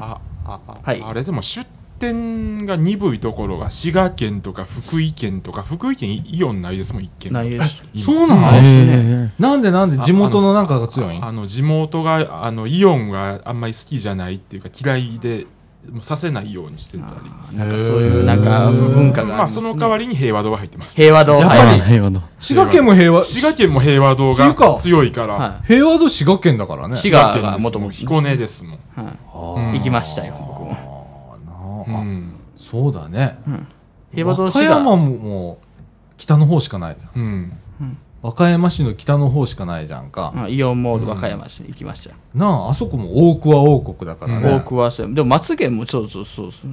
[0.00, 1.02] あああはい。
[1.02, 7.82] あれでも出店が鈍いところが滋賀県とか福井県とか福井県イオンないですもん一軒ないです。
[7.94, 8.04] 今。
[8.04, 10.04] そうなの、はいえなんでなんで？
[10.04, 11.24] 地元のなんかが強いん？
[11.24, 15.46] ああの地元があのイオンがあんまり好きじゃないっていうか嫌いで
[15.90, 17.14] もうさせないようにしてた
[17.50, 17.56] り。
[17.56, 20.96] なんかそういう、なんか文化がありまあその代わりに平和堂が入ってます。
[20.96, 21.34] 平和堂。
[21.34, 22.22] やっぱり平和の。
[22.40, 26.96] 滋賀県も平和、滋賀県も平和堂が強いから、は平和と滋賀県だからね。
[26.96, 28.78] 滋賀が元々もう彦根ですもん、い。
[28.96, 29.06] はい。
[29.32, 29.72] あうん。
[29.74, 30.95] 行きましたよ、僕も。
[31.86, 33.38] うんそうだね。
[34.14, 34.76] 平和堂和歌滋賀。
[34.78, 35.66] 山ももう
[36.16, 36.96] 北の方しかない。
[37.16, 37.52] うん
[38.22, 40.32] 和歌山市の北の方しかないじゃんか。
[40.34, 42.16] うんイオンモール和歌山市に行きましたよ。
[42.34, 44.50] なあ、あそこも大桑王国だからね。
[44.50, 45.14] 大桑さん。
[45.14, 46.70] でも松源もそうそうそうそう。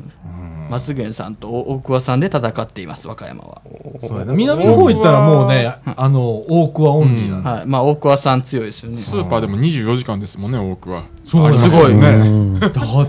[0.70, 3.62] 松源さんと大桑さんで戦っています、和歌山は。
[4.02, 7.52] そうやな南の方行ったらもうね、あの、大桑オンリーなんだ。
[7.52, 7.66] はい。
[7.68, 9.02] まあ、大桑さん強いですよね。
[9.02, 12.60] スーパーでも24時間ですもんね多くはそうありますごいね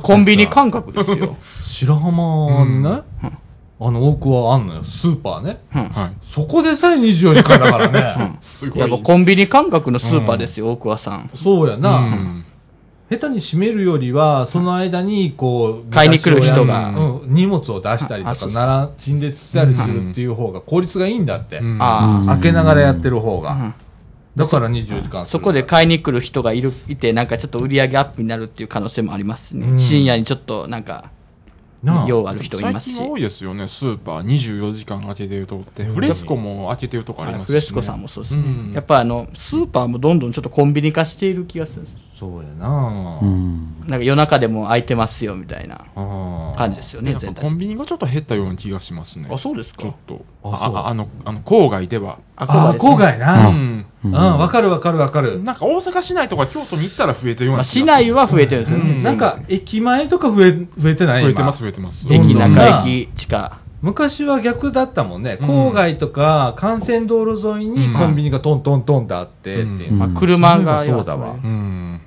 [0.03, 1.37] コンビニ感覚ですよ。
[1.65, 3.03] 白浜ね、
[3.87, 5.59] あの大桑あんのよ、スーパーね。
[5.71, 6.17] はい。
[6.23, 8.39] そこでさえ24時間だからね。
[8.41, 8.79] すごい。
[8.81, 11.31] やっぱコンビニ感覚のスーパーですよ、大桑さん。
[11.35, 11.99] そうやな。
[11.99, 12.45] うん。
[13.11, 16.89] 下手に閉めるよりは、その間に、こう、買いに来る人が。
[16.97, 18.53] うん、荷物を出したりとか、あそうそう。
[18.55, 21.59] なら、陳列したりするっていう方が効率がいいんだって。
[21.59, 21.79] うん。
[21.81, 23.53] ああ、開けながらやってる方が。
[23.53, 23.75] ん。
[24.37, 25.27] だから24時間。
[25.27, 29.67] するそこで買いに来る人がいるいて、なんかちょっと売り上げアップになるっていう可能性もありますしね。
[29.67, 29.79] うん。
[29.79, 31.11] 深夜にちょっとなんか、
[32.07, 32.97] 用ある人いますし。
[32.97, 38.43] 最近多いですよねスーパー24時間開けてるとこってフレスコも開けてるとこありますし、ね、フレスコさんもそうですね。
[38.43, 41.97] うんやっぱあの、スーパーもどんどんちょっとコンビニ化している気がするんです。
[42.25, 43.19] そうやな。
[43.21, 43.85] うん。
[43.87, 47.15] なんか夜中でも空いてますよみたいなあ感じですよね。
[47.15, 49.29] コンビニがちょっと減ったような気がしますね。
[49.31, 49.83] あ、そうですか。
[49.83, 49.95] ちょっ。
[50.07, 50.25] と。
[50.43, 52.19] あああのあの郊外では。
[52.37, 53.49] あ郊外うな。
[53.51, 53.87] ん。
[54.05, 55.43] うん、わかるわかるわかる。
[55.43, 57.83] なんか大阪市内とか京都に行ったら増えてるようまあ、な気がする。
[57.83, 58.91] 市内は増えてるんですよね。
[58.97, 59.03] うん。
[59.03, 61.29] なんか、駅前とか増え、増えてない今。
[61.29, 62.07] 増えてます増えてます。
[62.11, 62.49] 駅、な。
[62.49, 63.59] 中駅、地下。
[63.83, 65.37] 昔は逆だったもんね。
[65.41, 65.49] うん。
[65.69, 69.93] 郊外とか幹線道路沿いにコンビニがトントントンってあってっていう。
[69.93, 69.99] うん。
[69.99, 71.33] まあ、車がそうだわ。
[71.33, 72.01] うん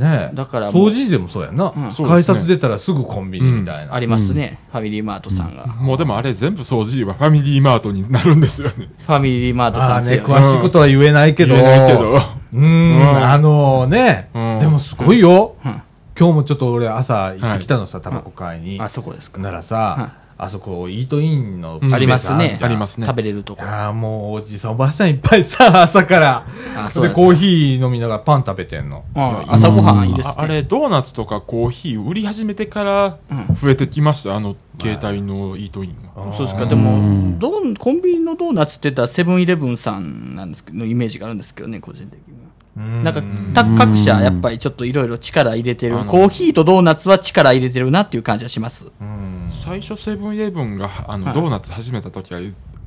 [0.00, 0.34] ねえ。
[0.34, 1.64] だからもう掃除時でもそうやんな。
[1.64, 3.94] うんそうですね改札出たらすぐコンビニみたいな。
[3.94, 5.66] ありますね、ファミリーマートさんが。
[5.66, 10.38] もうでもあれ全部掃除はファミリーマートになるんですよねファミリーマートああね、さん強い。
[10.38, 11.54] 詳しいことは言えないけど。
[11.54, 15.54] 言えないけどうーん、うんあのね、うんでもすごいよ。
[15.64, 15.82] うん
[16.18, 18.78] 今日もちょっと俺朝行ってきたのさ、タバコ買いに。
[18.78, 19.40] あそこですか。
[19.40, 22.58] ならさ、あそこ、イートインのうんありますね。
[22.62, 23.62] ありますね食べれるとこ。
[23.62, 26.44] ああ、もうおじさんおばあさんいっぱいさ、 朝から。
[26.74, 29.04] で、あそうですコーヒー飲みながらパン食べてんの。
[29.14, 30.34] うん朝ごはんいいですね。
[30.36, 33.16] ああれドーナツとかコーヒー売り始めてから
[33.54, 34.34] 増えてきました？
[34.34, 36.64] あの携帯のイートインがそうですか。
[36.64, 42.49] でも、どうコンビニのドーナツって言ったらセブンイレブンさんなんですけど、のイメージがあるんですけどね、個人的には。
[42.76, 45.96] なんか、た各社やっぱりちょっといろいろ力入れてる。
[46.06, 48.86] コーヒーとドーナツは力入れてるなっていう感じがします。
[49.48, 51.34] 最初セブンイレブンがあの、はい。
[51.34, 52.40] ドーナツ始めた時は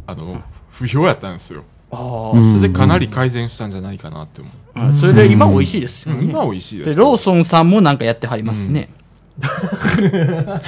[0.07, 0.41] あの
[0.71, 1.63] 不評やったんですよ。
[1.91, 4.91] あそれでかなり改善したんじゃないかなって思う、あ。
[4.93, 6.23] それで今美味しいですよね。
[6.23, 8.89] 今は美味しいでですローソンさんもなんかやってはりますね。
[9.41, 10.61] は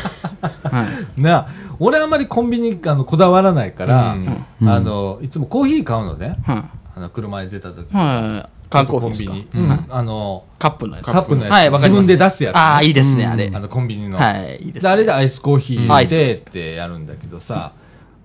[1.17, 1.21] い。
[1.21, 1.47] な
[1.79, 4.45] 俺あんまりコンビニあのこだわらないから、うん。
[4.61, 7.91] うんあのいつもコーヒー買うのね、はあの車に出た時。
[7.91, 7.95] い。
[7.95, 8.54] はい。
[8.69, 9.85] 缶コーヒーコンビニ、うん。
[9.89, 11.05] あのカップのやつ。
[11.05, 12.01] カップのやつ、はいわかります。
[12.01, 13.51] 自分で出すやつね、ああ、いいですね、あれ。
[13.53, 17.73] あのコンビニの、はい、いいですあれでアイスコーヒーアイス入れてってやるんだけどさ、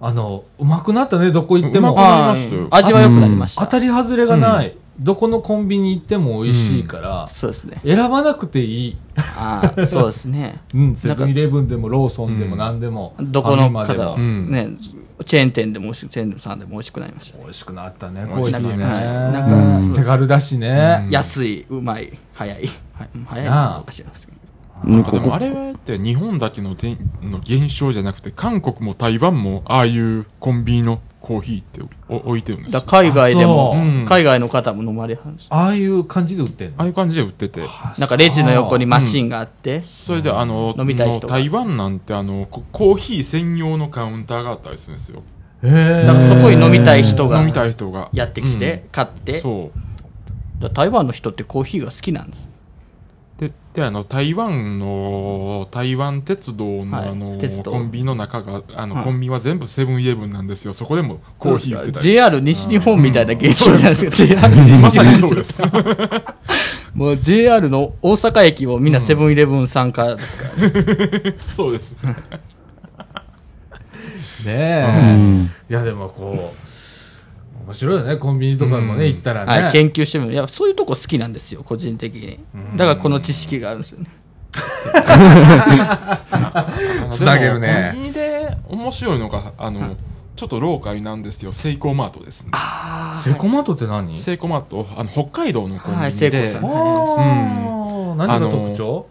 [0.00, 1.92] あのうまくなったねどこ行っても。
[1.92, 2.60] うまくなりましたよ。
[2.62, 2.82] はい。
[2.82, 3.64] 味は良くなりました。
[3.64, 7.80] 当たり外れがない、どこのコンビニ行っても美味しいから、そうですね。
[7.84, 10.60] 選ばなくていい、ああ、そうですね。
[10.74, 12.58] うん、セブンイレブンでもローソンでもうん。
[12.58, 14.68] 何でも、どこの方、うんね、
[15.24, 17.38] チェーン店でもチェーンさんでも美味しくなりました。
[17.38, 21.10] 美味しくなったね美味しくコーヒーね、なりましたなんか手軽だしね、うん。
[21.10, 22.66] 安い、うまい、早い。
[22.94, 23.82] はい、早いなあ。
[23.82, 24.32] か知らないですけ
[24.82, 32.80] あれはって日本だけのてんの現象じゃなくて韓国も台湾もああいうコンビニのコーヒーってお置いてるんですよ。
[32.80, 33.78] だ海外でもう。
[33.78, 36.74] うん、海外の方も飲まれはるんですああいう感じで売ってんの？
[36.78, 37.62] ああいう感じで売ってて。
[37.98, 45.22] なんかレジの横にマシンがあって、それであの飲みたい人台湾なんてあのココーヒー専用のカウンターがあったりするんですよ。
[45.62, 48.08] へからそこに飲みたい人が飲みたい人が。
[48.14, 49.70] やってきて、買っうんて、そ
[50.62, 50.70] う。
[50.70, 52.49] 台湾の人ってコーヒーが好きなんです。
[53.74, 60.72] で、で、あの、台湾の、台湾鉄道の、はいあの鉄、道コンビニの中が、あの、はいコンビニは全部セブンイレブンなんですよ。
[60.72, 65.62] そこでもコーヒー売ってたり JR 西日本みたいな現象なんですけど、JR ま西日さに本そうです。
[66.94, 71.96] もう JR の大阪駅をみんなセブンイレブン参加ですから、 そうです。
[72.02, 72.14] うね
[74.46, 75.16] え。
[75.16, 75.44] ん。
[75.44, 76.69] いや、でもこう、
[77.70, 79.62] 面白いよね、コンビニとかもね、行ったらね。
[79.62, 80.32] はい、研究してみる。
[80.32, 82.40] いや、そういうとこ好きなんですよ、個人的に。
[82.74, 84.06] だからこの知識があるんですよね。
[87.12, 87.92] つなげるね。
[87.94, 89.94] コンビニで面白いのが、あの、
[90.34, 92.50] ちょっとローカルなんですけど、セイコーマートですね。
[93.16, 94.18] セイコーマートって何？
[94.18, 96.64] セイコーマート、あの、北海道のコンビはいニで、セイコーさん。
[96.64, 96.70] あー。
[98.16, 99.06] 何が特徴？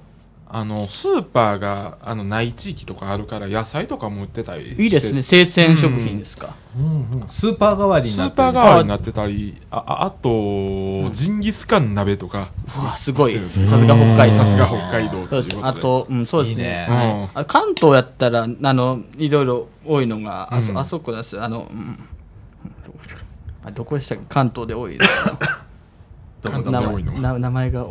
[0.52, 6.56] あの、スーパーが、あの、ない地域とかあるから、野菜とかも売ってたりしていいですね、生鮮食品ですか。
[6.76, 7.22] うん。
[7.22, 8.38] うんスーパー代わりにスーなってる。
[8.38, 13.38] パー代わりになってたり、あ、ああと、ジンギスカン鍋とか、うわ、すごい。
[13.38, 13.50] うん。
[13.52, 14.36] さすが北海道。
[14.38, 15.44] さすが北海道ってそうで。
[15.44, 15.80] すいうことで。
[15.80, 16.64] あと、うん、そうですね。
[16.64, 16.88] いいね。
[16.90, 17.30] はい。
[17.42, 20.78] あ関東やったら、あの、いろいろ多いのが、あそ,、うん。
[20.80, 21.40] あそこです。
[21.40, 22.00] あの、うん、
[22.88, 23.24] どこでしたっけ？
[23.66, 24.98] あどこでしたっけ関東で多い
[27.40, 27.86] 名前が。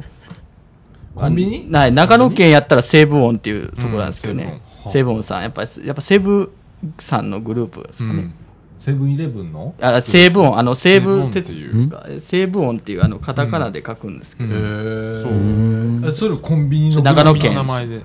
[1.15, 1.71] コンビニ？
[1.71, 4.61] ない、長野県やったら西武音っていうところなんですけどね。
[4.63, 6.51] うん西武音さん、やっぱり、やっぱ西武
[6.99, 8.11] さんのグループですかね。
[8.11, 8.35] うん。
[8.79, 9.75] セブンイレブンの？
[9.83, 12.07] あ西武音、あの西武鉄いうですか。
[12.21, 16.09] 西武音っていうあのカタカナで書くんですけど、へうんえ。
[16.09, 18.03] えそれコンビニの長野県名前で。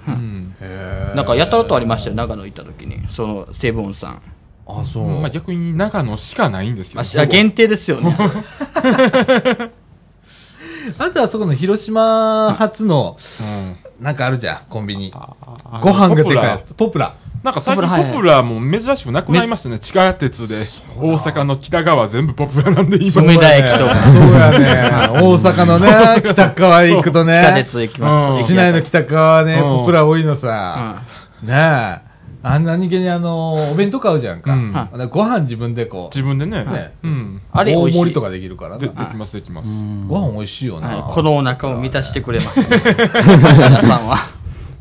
[1.15, 4.21] なんかやたらとありましたよ、長野行った時に、その西武音さん。
[4.67, 5.07] あ、そう。
[5.21, 7.01] まあ逆に長野しかないんですけど。
[7.01, 8.17] あしあ限定ですよね。
[10.97, 15.13] あとはそこの広島発の、うんなんかあるじゃん、コンビニ。
[15.79, 17.13] ご飯がでかいやポプラ。
[17.41, 19.79] なんか最近ポプラはいポプラも珍しくなくなりましたね。
[19.79, 20.65] 地下鉄で。
[20.97, 23.21] 大阪の北側全部ポプラなんで今。
[23.21, 25.21] 梅田駅とか、そうやね。
[25.21, 25.89] 大阪のね、
[26.27, 27.33] 北側行くとね。
[27.33, 28.47] 地下鉄行きますと。
[28.47, 31.01] 市内の北側はね、うんポプラ多いのうさ。
[31.41, 32.12] んねえ。
[32.45, 34.53] あんな人間にあの、お弁当買うじゃんか。
[34.53, 36.65] うんあのご飯自分でこう、自分でね。
[36.65, 37.41] ねうん。
[37.53, 39.81] 大あれ美味しい盛りとかできるからで、なできます、できます。
[40.09, 40.89] ご飯美味しいよな。
[40.89, 44.17] はい、このお腹を満たしてくれます、ね、皆さんは。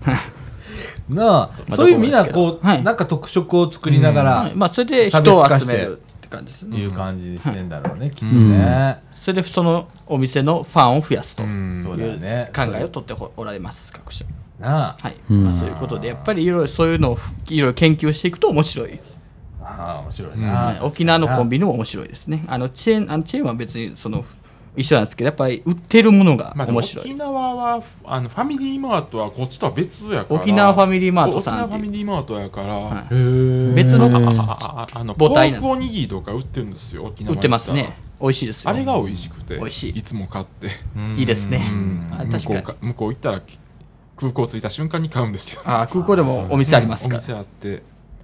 [1.09, 6.79] なあ、まあそういうみんなどこう、ですけどはいなんか特色を作りながらはい、まあ、それで人を集めるって感じですね。
[6.79, 9.03] いう感じにしてんだろうね、きっとね。
[9.14, 11.46] それでそのお店のファンを増やすとう。
[11.46, 11.85] いん。
[11.85, 12.51] そうだようね。
[12.55, 14.25] 考えをとっておられます、各社。
[14.62, 14.96] なあ。
[15.01, 15.16] はい。
[15.31, 19.01] うんまあ、そういうことで、やっぱりいろいろそういうのをいろいろ研究していくと面白い。
[19.62, 20.77] ああ、面白いはな。
[20.77, 22.44] い沖縄のコンビニも面白いですね。
[22.46, 24.25] あの、チェーン、あのチェーンは別にその、
[24.75, 27.05] 一緒なんですけど、やっぱり売ってるものが面白い。
[27.07, 30.40] 沖縄は、あの、ファミリーマートはこっちとは別やから。
[30.40, 33.75] 沖縄ファミリーマートさん沖縄ファミリーマートやから、はい。
[33.75, 37.98] 別のあの、ポ母体なんですークおにぎりとか売ってるんですよ、沖縄売ってますね。
[38.18, 38.70] 美味しいですよ。
[38.70, 41.61] あれが美味しくて、美味しいつも買って、うんいいですね
[42.31, 43.42] 確かに向こう行ったら
[44.23, 45.63] 空港着いた瞬間に買うんですけど。
[45.69, 47.15] あ空港でもお店ありますか？
[47.15, 47.83] ら、お店あって。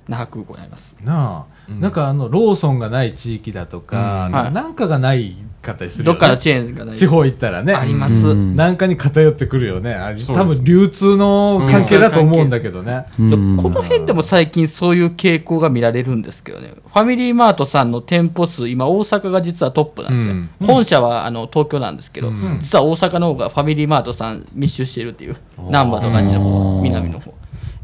[0.09, 0.97] 那覇空港にあります。
[1.05, 6.19] なあ、うんなんかあの、ローソンがない地域だとか、うんはいなんかがないかったりするよね。
[6.19, 6.97] どっかのチェーンがない。
[6.97, 7.75] 地方行ったらね。
[7.75, 8.29] あります。
[8.29, 9.97] うんなんかに偏ってくるよね。
[10.29, 13.07] 多分流通の関係だと思うんだけどね。
[13.19, 16.73] でうんこの辺でも最近そういう傾向が見られるんですけどね。
[16.87, 20.35] ファミリーマートさんの店舗数、今大阪が実はトップなんですよ。
[20.35, 25.37] うん本社はあの東京なんですけど、うん実は大阪の方がファミリーマートさん密集しているっていう。
[25.71, 27.35] 難波とかあっちの方、南の方。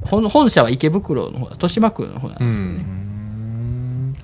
[0.04, 2.54] 本本社は池袋の方、豊島区の方なんですよね。
[2.98, 3.04] うん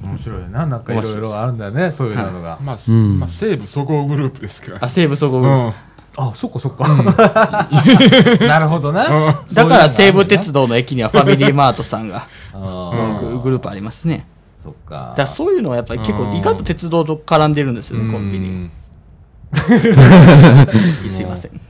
[0.02, 0.66] 面白いな。
[0.66, 2.58] なんかいろいろあるんだね、そういうのが。
[2.62, 4.78] まあ、うんまあ、西武そごうグループですから。
[4.80, 5.72] あ、西武そこ、うん。
[6.16, 6.88] あ、そっかそっか。
[8.46, 9.42] なるほどな。
[9.52, 14.26] だから西武鉄道の駅にはファミリーマートさんが、あググループありますね。
[14.62, 15.14] ーそっか。
[15.16, 18.48] だそういうのはやっぱり結構意外と鉄道と絡んでるんですよね、コンビニ。
[18.48, 18.50] う
[21.06, 21.60] んすいません。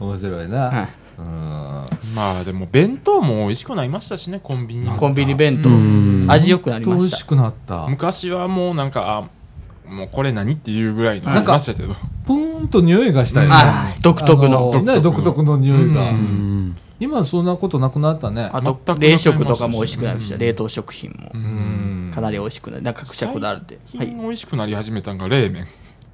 [0.00, 0.58] 面白いな。
[0.58, 4.88] はいうんまあでも弁当も美味しくなりましたしね、コンビニ。
[4.96, 7.16] コンビニ弁当うん、味良くなり美ました。
[7.16, 7.86] 味しくなった。
[7.88, 11.94] 昔はもうなんか、あもうこれ何っていうぐらいのあなんかりましたけど。
[12.26, 13.54] プーンと匂いがしたよね。
[14.02, 16.12] 独特の独特の匂いが。
[16.98, 18.48] 今そんなことなくなったね。
[18.52, 20.34] あと冷食とかも美味しくなりました。
[20.34, 21.30] うん冷凍食品も
[22.14, 22.82] かなり美味しくなる。
[22.82, 23.74] なんか各社こだわるって。
[23.74, 23.82] はい。
[23.98, 25.66] 最近美味しくなり始めたのが冷麺。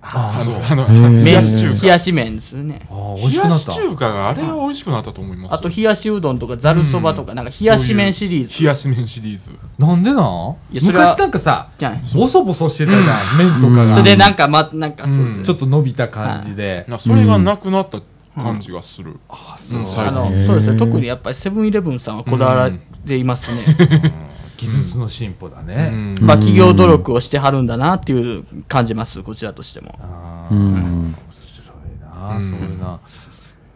[0.05, 0.55] ああ、そう。
[0.61, 1.83] あの、冷やし中華。
[1.83, 2.81] 冷やし麺ですよね。
[2.91, 3.83] ああ、美味し冷やしくなった。
[3.83, 5.55] 中華があれは美味しくなったと思います。
[5.55, 8.61] あと冷やしうどんとかざるそばとか、なんか冷やし麺シリーズ。
[8.61, 9.53] 冷やし麺シリーズ。
[9.79, 11.69] なんでな昔なんかさ、
[12.15, 13.95] ボソボソしてたじゃん、麺とかが。
[13.95, 16.85] それでなんか、ま、なんかそうですよちょっと伸びた感じで。
[16.88, 18.01] なそれがなくなった
[18.37, 19.21] 感じがする。
[19.29, 20.79] あ、そうですね。
[20.79, 23.62] 特にやっぱりセブンイレブンさんはこだわられていますね。
[24.62, 25.88] 技術の進歩だうね。
[25.88, 29.98] んまあ、企業努力をしてはるんだなっていう感じます、こちらとしても。
[29.98, 30.75] うあーん。
[30.75, 33.01] 面白いな、うんそういうな。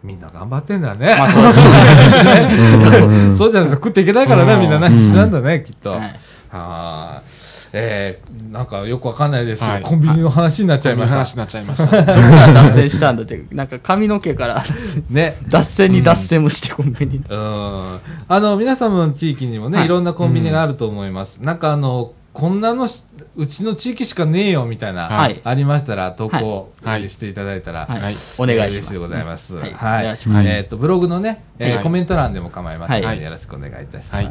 [0.05, 1.17] みんな頑張ってんだね。
[1.19, 1.61] まあ、そうです
[2.79, 3.35] ね。
[3.37, 5.91] そうじゃないと食っていけないからね、うんみんなね、必死なんだね、きっと。
[5.91, 7.46] ははいい。
[7.73, 11.15] えー、なんかよくわかんないですけど、はいコンビニの話になっちゃいました。
[11.15, 11.97] 話になっちゃいました。
[12.03, 14.65] どっから脱線したんだって、なんか髪の毛から
[15.11, 15.37] ね。
[15.49, 17.23] 脱線に脱線もしてコンビニ。
[17.29, 17.99] うん。
[18.29, 21.39] あの、皆様の地域にもね、はいいろんなコンビニがあると思います。
[21.39, 23.03] なんかあの、こんなのし、
[23.37, 28.15] うちの地域しかねえよ、みたいな、はいありましたら、投稿はいしていただいたら、はいはい。
[28.39, 28.87] お願いします。
[28.87, 29.55] 嬉しいでございます。
[29.57, 30.03] はいはい。
[30.03, 34.15] お願いしますえっ、と、ブログのね、えーはいコメント欄でも構いませんので、はいよろしくお願いいたします。
[34.15, 34.31] はいは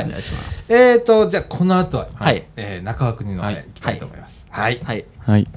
[0.00, 0.72] い、お願いします。
[0.72, 4.44] えっ、と、じゃあ、この後は、はいえー中川国の方へはい行きたいと思います。
[4.50, 4.80] はい。
[4.84, 5.04] はい。
[5.18, 5.48] はい。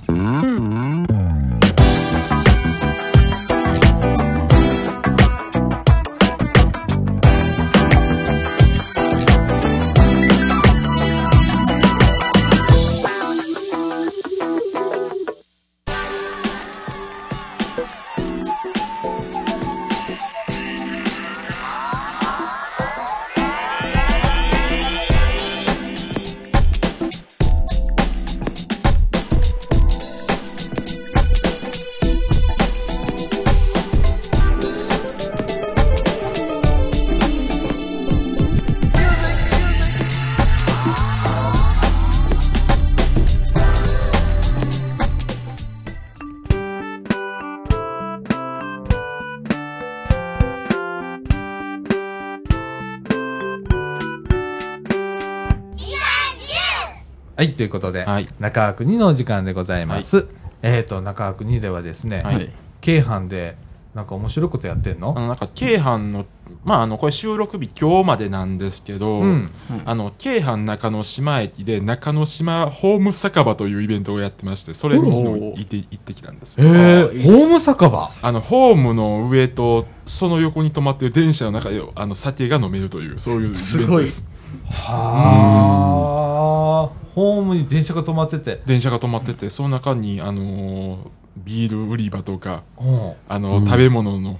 [57.56, 60.28] ということで、はい中川国のお時間でございます。
[60.62, 62.50] えっ、と、中川国ではですね、はい
[62.82, 63.56] 京阪で、
[63.96, 65.14] なんか面白いことやってんの？
[65.18, 66.26] あの、なんか、京阪の、
[66.66, 69.50] まあ、あの、これ収録日今日までなんですけど、うん。
[69.86, 76.70] あの、京阪中之島駅で中之島ホーム酒場というイベントをやってまして、それに昨日行って行ってきたんですえよ。
[77.14, 78.12] ー、ホーム酒場？
[78.22, 84.28] あの、ホームの上と、その横に止まってる電車の中で、あの、酒が飲めるという、そういうイベントです。
[84.70, 87.05] はあ。
[87.16, 88.62] ホームに電車が止まってて。
[88.66, 90.98] 電車が止まってて、その中に、あのー
[91.38, 94.40] ビール売り場とか、うんあの、うん食べ物の、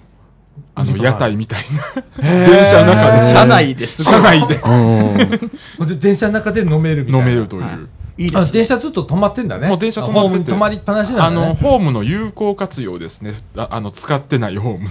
[0.76, 1.64] あの、屋台みたい
[2.18, 4.56] な、電車の中で、車内です車内で
[5.88, 7.28] で電車の中で飲めるみたいな。
[7.28, 7.64] 飲めるという。
[7.64, 7.80] はい
[8.18, 8.52] いいであすね。
[8.54, 9.68] 電車ずっと止まってんだね。
[9.68, 11.60] もう電車止まっててホームに止まりっぱなしなあの、んだね。
[11.62, 13.34] ホームの有効活用ですね。
[13.58, 14.90] ああの、使ってないホームの。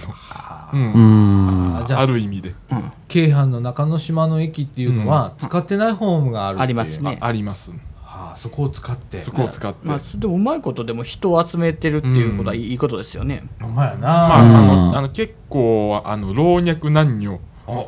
[0.75, 0.99] う。
[0.99, 1.77] うんん。
[1.77, 2.55] あじゃあある意味で。
[2.71, 7.71] うん京阪の中之島の駅っていうのは、使ってないホームがあるありますねああります。
[8.03, 9.21] はあ、そこを使って。
[9.21, 9.87] そこを使って。
[9.87, 13.45] まあ、でもうまいことでも人を集めてるっていうことはいいことですよね。
[13.61, 13.99] ほんまやな。
[14.01, 17.85] まあ、あうんの、あの結構、あの、老若男女、あ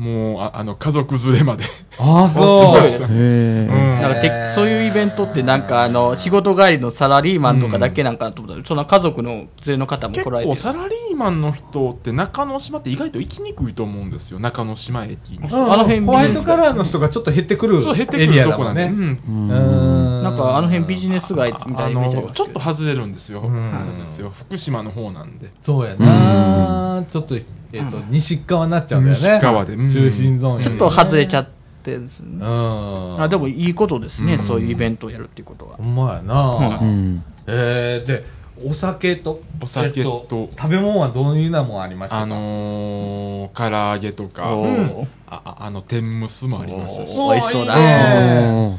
[0.00, 1.64] もう、ああの、家族連れまで。
[1.98, 2.88] あ、すそうごい。
[2.88, 3.68] したへえ。
[3.70, 14.40] うんなんかてそういうイベントってなんかあの仕事帰りのサラリーマンとかだけなんかなと思ったら、そんな家族の連れの方も結来られてる構サラリーマンの人って中之島って意外と行きにくいと思うんですよ。
[14.40, 15.38] 中之島駅に。
[15.38, 18.84] うんあの辺ホワイトカラーの人がちょっと減ってくるそう、減ってくエリるとこなんで。
[18.84, 18.96] アだね。
[18.96, 23.42] うんうんなんかあの辺ビジネス街みたいなイメージありのますちょっと外れるんですよ。
[23.42, 24.30] うんそうですよ。
[24.30, 25.50] 福島の方なんで。
[25.60, 27.36] そうやな、ちょっと、
[27.72, 29.34] えっ、と、西側になっちゃうんだよね。
[29.34, 29.74] 西側で。
[29.74, 29.90] うん。
[29.90, 30.64] 中心ゾーンに。
[30.64, 31.48] ちょっと外れちゃっ
[31.82, 32.28] てるんですね。
[32.40, 33.22] うん。
[33.22, 34.38] あでもいいことですね、うん。
[34.38, 35.76] そういうイベントをやるっていうことは。
[35.76, 37.24] ほんまやな、うん。
[37.46, 38.24] えー、で、
[38.62, 42.22] お酒と、お酒とえっ食べ物はどういうなもんありましたか？
[42.22, 45.06] あのー、唐揚げとか、おー。
[45.28, 46.98] あああの、天むすもありまし。
[46.98, 47.78] たし、美味しそうだ。
[47.78, 48.76] ね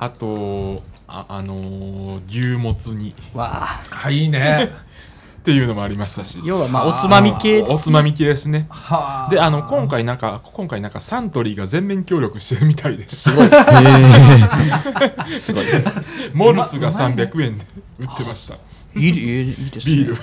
[0.00, 3.14] あと、あ、あのー、牛もつ煮。
[3.32, 3.82] わあ。
[4.04, 4.70] あ、いいね。
[5.48, 8.66] っていうのもありましたし、要はまあおつまみ系ですおつまみ系ですね。
[8.68, 9.30] はあ。
[9.30, 15.64] で、あの、今回なんか、今回なんかサントリーが全面協力してるみたいで、すごい へすごい
[16.34, 17.64] モルツが300円で
[17.98, 18.56] 売ってました。
[18.94, 20.14] いいいいいいですねビー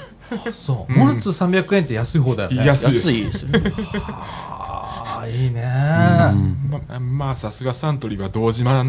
[0.45, 0.53] ル。
[0.53, 0.93] そう。
[0.93, 2.63] うんモルツ300円って安い方だよね。
[2.63, 3.11] 安いです。
[3.11, 5.63] 安いですよねああ、いいね。
[5.63, 8.83] ーうんままあ、さすがサントリーは堂島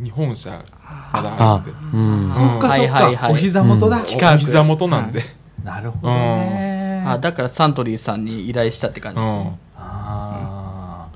[0.00, 0.64] に本社
[1.12, 2.32] まだああるんで、、うん。
[2.34, 3.04] そっかはいそっか。
[3.04, 3.98] はいはいお膝元だ。
[3.98, 5.22] うん近くお膝元なんで、
[5.66, 7.02] なるほどね。
[7.04, 9.58] あだからサントリーさんに依頼したって感じうですね、ん。
[9.76, 11.08] あ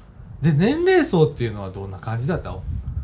[0.43, 2.63] ーで、年齢層っていうのはどんな感じだったの？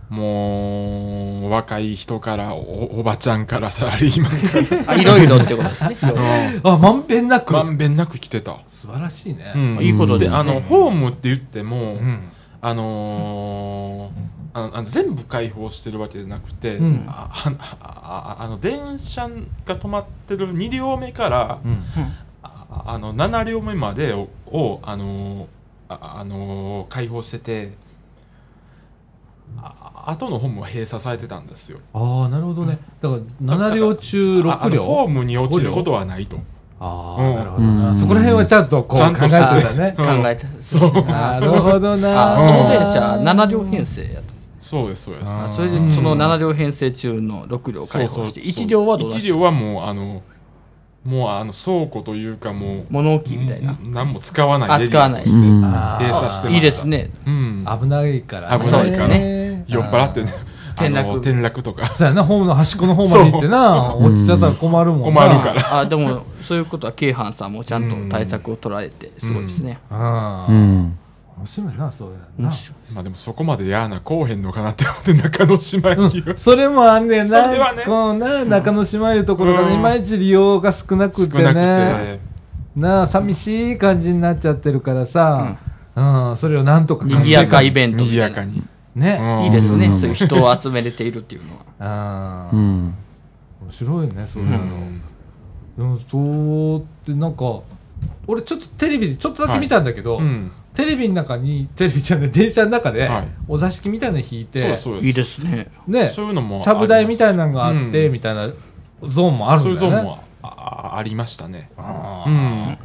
[0.08, 6.10] もう、若い人からお、おばちゃんからサラリーマンかあいろいろってことですねら、
[6.72, 7.52] あ、まんべんなく。
[7.52, 8.58] まんべんなく来てた。
[8.68, 9.52] 素晴らしいね。
[9.54, 12.20] うんいいことですねあの、ホームって言っても、うん。
[12.60, 17.04] あのーあのあの全部開放してるわけじゃなくて、うん。
[17.06, 17.28] あ
[17.82, 19.28] ああの電車
[19.66, 21.82] が止まってる2両目から、うん。
[22.42, 25.46] ああの7両目までををあのー
[25.88, 27.72] ああのー開放してて
[29.58, 31.78] あ後のホームは閉鎖されてたんですよ。
[31.92, 32.78] ああなるほどね。
[33.00, 36.38] だから7両中ああ6両のホームに落ちることはないと。
[36.78, 37.36] ああ、うん。
[37.36, 37.96] なるほどな、うん。
[37.96, 39.94] そこら辺はちゃんとこうちゃんと考えてたね。
[39.96, 40.92] 考えてそう。
[41.04, 42.34] なるほどな。
[42.34, 44.25] あその電車7両編成やった
[44.66, 45.30] そうですそうです。
[45.30, 50.22] ああそれでその7両編成中の6両開放して1両はどうだ1両はもうあの
[51.04, 53.78] もうあの倉庫というかもう物置みたいな。
[53.80, 55.64] うん何も使わない使わないうん。
[55.64, 56.48] あー閉鎖してました。
[56.48, 57.10] いいですね。
[57.26, 57.66] うん。
[57.80, 59.64] 危ないから危ないからそうですね。
[59.68, 60.34] 酔っ払ってね。
[60.76, 61.12] 転落。
[61.20, 61.94] 転落とか。
[61.94, 63.94] そうやなホームの端っこの方まで行ってな。
[63.94, 65.04] 落ちちゃったら困るもんな。
[65.04, 65.78] 困るから。
[65.78, 69.78] あでもそういうことは京阪さんもちゃんと対策を取られてすごいですね。
[69.90, 70.98] ああ、うん。
[71.36, 72.56] 面白いなそういうのな。
[72.92, 76.38] まあでもそこまで嫌なこうへんのかなって思って中之島駅はうん。
[76.38, 77.46] それもあんねんな。
[77.46, 77.82] それはね。
[77.84, 79.80] こうな、中之島いうところがね、うん。
[79.80, 81.52] いまいち利用が少なくてね。
[81.54, 82.80] て。
[82.80, 85.58] なあ、寂しい感じになっちゃってるからさ、
[85.94, 88.62] うん、それをなんとか賑やかイベベントみ賑やかに。
[88.94, 89.18] ね。
[89.20, 89.44] うん。
[89.44, 89.86] いいですね。
[89.88, 91.60] うんそういう人を集めれているっていうのは。
[91.80, 92.94] ああ、うん。
[93.62, 94.56] 面白いね、そういうの。
[94.56, 95.02] うん。
[95.76, 97.60] でも、そうってなんか、
[98.26, 105.06] 俺ちょっとテレビでちょっとだけ見たんだけど、うんテレビの中に、テレビじゃない、電車の中ではい、お座敷みたいなの引いて、そうですそうです。
[105.06, 105.68] いいですね。
[105.86, 108.12] ね、そういうのもちゃぶ台みたいなのがあって、うん。
[108.12, 108.48] みたいな
[109.02, 109.80] ゾーンもあるんだよね。
[109.80, 111.70] そういうゾーンもああありましたね。
[111.78, 112.30] あー。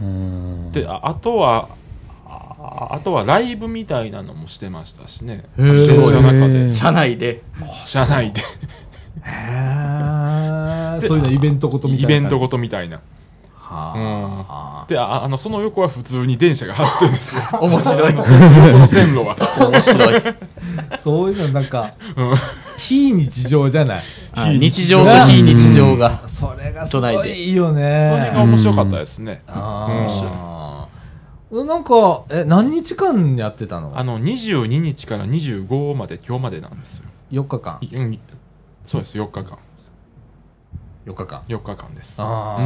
[0.01, 0.71] うんうん。
[0.71, 1.67] でああとは
[2.25, 5.43] ああとはライブみたいなのもしてましたしね。
[5.57, 5.87] へー。
[5.87, 6.73] 電車の中で。
[6.73, 7.43] 車内で。
[7.85, 8.41] 車内で。
[9.23, 10.99] へー。
[11.01, 12.15] でそういうのイベントごとみたいな。
[12.15, 13.01] イベントごとみたいな
[13.71, 17.41] はでああのその横は普通に電車が走ってるんですよ。
[17.61, 18.13] 面白い
[18.87, 19.37] 線路は。
[19.69, 20.17] 面白い。
[20.89, 22.35] あ そういうのなんかうん。
[22.77, 24.01] 非日常じゃない？
[24.33, 25.05] あ日常。
[25.05, 27.17] と非日常がそれがす都内で。
[27.19, 27.97] ごいいいよね。
[28.09, 29.41] それが面白かったですね。
[29.47, 31.63] あー。
[31.65, 33.91] なんかえ何日間やってたの？
[33.95, 37.05] あの22日から25まで今日までなんですよ。
[37.43, 37.77] 4日間。
[37.81, 38.19] いうん。
[38.85, 39.57] そうです4日間。
[41.05, 41.41] 4日間。
[41.47, 42.15] 4日間です。
[42.19, 42.61] あー。
[42.61, 42.63] う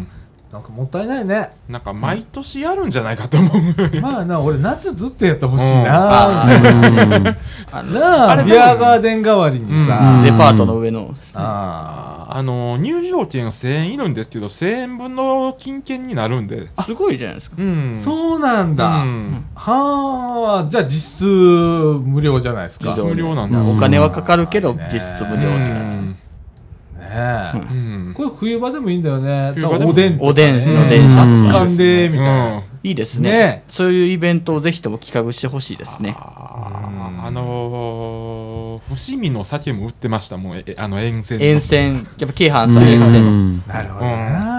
[0.00, 0.08] ん
[0.56, 1.50] なんかもったいないね。
[1.68, 3.72] なんか毎年やるんじゃないかと思う。
[3.74, 5.84] ぐらいまあな俺夏ずっとやってほしいうん。
[5.84, 7.36] なあうん。
[7.70, 9.98] あのなああれビアガーデン代わりにさ。
[10.18, 10.24] うん。
[10.24, 11.14] デパートの上の。
[11.34, 16.70] ああの入場券1000円いるんですけど1000円分の金券になるんで。
[16.86, 17.56] すごいじゃないですか。
[17.58, 17.66] うん。
[17.92, 19.02] ーそうなんだ。
[19.02, 19.44] うん。
[19.54, 22.86] はあじゃあ実質無料じゃないですか。
[22.86, 26.16] 実質無料なんですお金はかかるけどね実質無料ってやうん
[27.06, 27.12] ね。
[27.14, 27.74] えう
[28.10, 28.14] ん。
[28.14, 29.54] これ冬場でもいいんだよね。
[29.64, 32.56] おでんおでんの電車熱燗でみたいな。
[32.56, 32.62] うん。
[32.62, 33.30] ついいですね。
[33.30, 33.64] ね。
[33.68, 36.16] そういうイベントをぜひとも企画してほしいですね。
[36.18, 40.36] あのー伏見の酒も売ってました。
[40.36, 41.44] もんえあの沿線の。
[41.44, 42.06] 沿線。
[42.18, 43.62] やっぱ京阪さん沿線。
[43.66, 44.55] なるほどな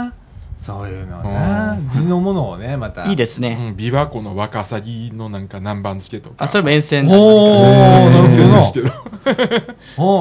[0.68, 3.06] そういうのな地のものをねまた。
[3.06, 3.58] いいですね。
[3.58, 6.36] うん、琵琶湖のワカサギのなんか南蛮漬けとか。
[6.44, 8.94] あそれも沿線おなんですけどど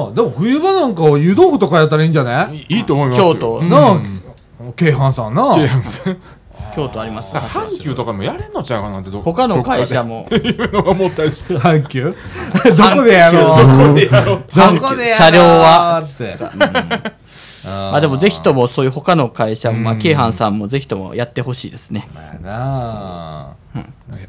[0.05, 2.55] ああでも冬場なんか湯豆腐とかやったらいいんじゃない？
[2.69, 3.33] いいいと思いますよ。
[3.33, 3.59] 京都。
[3.59, 4.23] うん。
[4.77, 5.41] 京阪さんな。
[5.53, 6.15] 京阪さん。
[6.15, 6.27] けど
[6.75, 7.35] 京都あります。
[7.35, 10.19] 阪急とかもやれんのちゃうかなってど他の会社も。
[10.19, 12.03] もっていうのが思ったりして 阪急？
[12.05, 12.13] ど
[12.95, 13.67] こでやろう？
[13.67, 14.43] どこでやろう？
[14.47, 15.17] どこでやろう？
[15.17, 16.01] 車両は。
[16.05, 16.37] つって
[17.67, 22.09] まあでもぜひともそういう他の会社も、まあ、うん京阪さんもぜひともやってほしいですね。
[22.13, 23.55] まあなあ。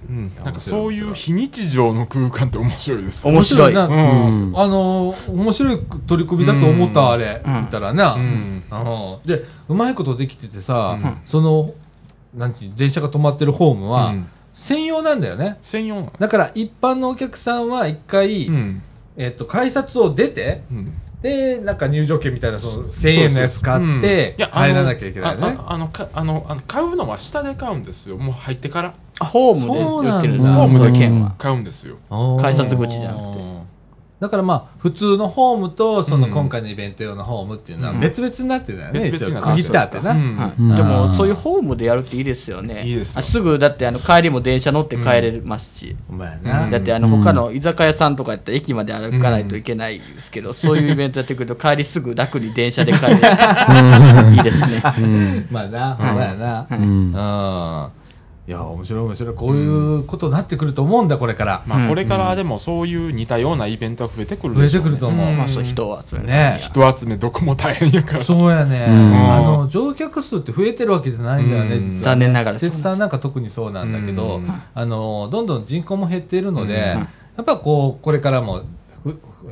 [0.09, 3.75] うん、なんかそういう非日常の空間って面白いです面白い。
[3.75, 3.87] な。
[3.87, 4.53] うん。
[4.57, 7.61] あの面白い取り組みだと思ったあれうん。
[7.63, 8.15] 見たらな。
[8.15, 8.23] うん。
[8.23, 11.21] うんでうまいことできててさうん。
[11.25, 11.75] その
[12.35, 14.29] なんていう電車が止まってるホームはうん。
[14.55, 15.57] 専用なんだよね。
[15.61, 18.83] 専用だから一般のお客さんは一回うん。
[19.17, 24.01] えっと改札を出てうんでなんか入場券みたいなその1000円のやつ買っうん。
[24.01, 25.57] ていや入らなきゃいけないね。
[25.67, 28.17] あのかあのあの買うのは下で買うんですよ。
[28.17, 28.95] もう入ってから。
[29.21, 30.79] ホームで売ってるんですかそうなんだ。
[30.79, 31.35] そういう券は。
[31.39, 31.97] 買うんですよ。
[32.41, 33.58] 改札口じゃなくて
[34.21, 36.33] だからまあ普通のホームとそのうん。
[36.33, 38.01] 今回のイベント用のホームっていうのはうん。
[38.01, 39.69] 別々になってたよね、別々になって一応。
[39.69, 40.15] 区切ってあってな、
[40.77, 42.83] でもそういうホームでやるっていいですよね。
[42.85, 45.97] いいですすぐだってあの帰りも電車乗って帰れますし。
[46.11, 46.71] お前な、うん。
[46.71, 53.17] だってあのうん他の居酒屋さんとかやったら駅まで歩かないといけないですけど、そういうイベントやってくると帰りすぐ楽に電車で帰れる。
[54.35, 54.83] いいですね。
[54.99, 56.07] うんまあな、うん。
[56.07, 57.11] まあな、ううん。
[57.13, 57.89] ん。
[58.49, 59.35] いや、面白い面白い。
[59.35, 61.63] こういうことになってくると思うんだ、これから。
[61.67, 61.71] うん。
[61.71, 64.91] まあこれからでもそういう似たようなイベントが増えてくる増えでしてょうね。
[64.93, 65.35] くると思う。
[65.35, 65.37] ん。
[65.37, 66.29] まあそう人を集める。
[66.29, 68.25] ね人集めどこも大変やから。
[68.25, 69.33] そうやね、うん。
[69.33, 71.83] あの乗客数って増えてるわけじゃないんだよね、うん。
[71.83, 71.93] 実は。
[71.97, 74.49] ね残念ながら施設さんなんか特にそうなんだけど、うん。
[74.75, 76.81] あのどんどん人口も減っているので、うん。
[76.81, 77.09] や
[77.43, 78.65] っぱこうこれからもふ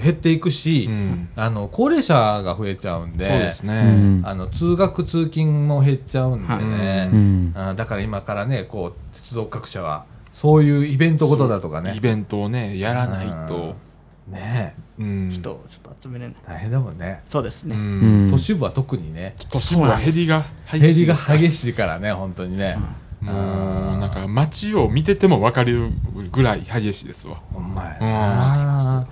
[0.01, 1.29] 減っていくし、うん。
[1.37, 3.83] あの高齢者が増えちゃうんでそうですうね
[4.21, 4.23] ん。
[4.27, 7.53] あの通学通勤も減っちゃうんでね、うん。
[7.55, 11.95] あだから今からねこう鉄道各社はそういうイベントごとだとかね。
[11.97, 13.75] イベントをねやらないと。
[14.29, 14.75] ね。
[14.99, 15.31] うん。
[15.31, 16.37] 人をちょっと集めれない。
[16.45, 17.23] え大変だもんね。
[17.27, 17.77] そうですうね。
[17.77, 18.31] んん。
[18.31, 19.35] 都市部は特にね。
[19.51, 22.77] 都市部は減りが減りがい激しいからね本当にね。
[23.21, 25.91] もうなんか街を見てても分かる
[26.31, 27.41] ぐらい激しいですわ。
[27.53, 28.09] ほんまやうん。
[28.09, 29.07] な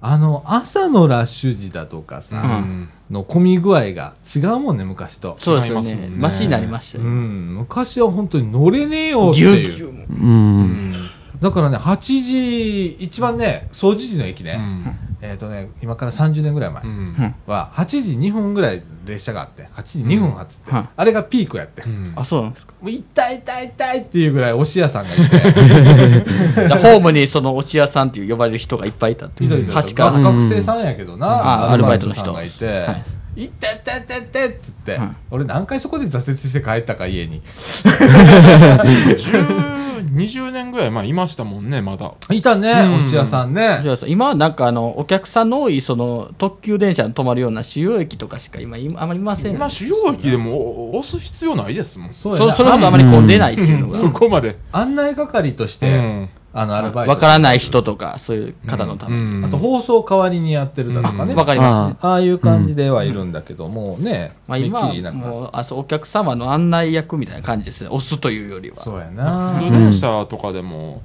[0.00, 6.08] あの朝のラッシュ時だとかうさんの混み具合が違うもんね昔とそうですよね。
[6.16, 7.08] マシになりましたうよ。
[7.08, 10.04] ん昔は本当に乗れねえよってぎゅういうぎゅうも。
[10.08, 10.94] うん。
[11.40, 14.98] だからね8時一番ね総除時の駅ね、うん。
[15.20, 17.34] えっ、とね今から30年ぐらい前うん。
[17.46, 20.88] は8時2分ぐらい列車があって8時2分発って、はい。
[20.96, 22.12] あれがピークやって、もうん。
[22.16, 22.74] あ、そうなんですか？
[22.82, 25.38] う痛い痛い痛いっていうぐらいおし屋さんがいて。
[26.68, 29.70] でホームにそのおち屋さんっていう呼ばれる人がいっぱいいたっていう。
[29.72, 32.24] 端からが学生さんやけどな、あアルバイトの人。
[32.24, 32.86] さんがいて、はい。
[32.86, 37.42] 痛い痛い痛い痛いっつって、はい俺何回そこで挫折して帰ったか家に
[37.84, 39.76] 10
[40.16, 42.14] 20年ぐらい前いましたもんねまだ。
[42.30, 43.80] いたね、うんおし屋さんね。
[44.06, 52.14] 今はなんかあのお客さんの多いその特急電車に止まるような主要駅とかしか今今あまりいません今主要駅でも押す必要ないですもん。
[52.14, 52.52] そうやな。
[52.52, 53.94] そそれほどあまり混んでないっていうのが。
[53.94, 54.56] そこまで。
[54.72, 56.28] 案内係として、うん
[56.58, 57.10] あのアルバイト。
[57.10, 59.44] わからない人とかそういう方のために、うん。
[59.44, 61.38] あと放送代わりにやってるだとかね、うん。
[61.38, 61.98] わかりますね。
[62.00, 68.82] ああいう感じではいるんだけどもね、まあ、今もうあそうお客様の案内役みたいな感じですね押すというよりは。
[68.82, 69.50] そうやな。
[69.50, 71.02] 普通電車とかでも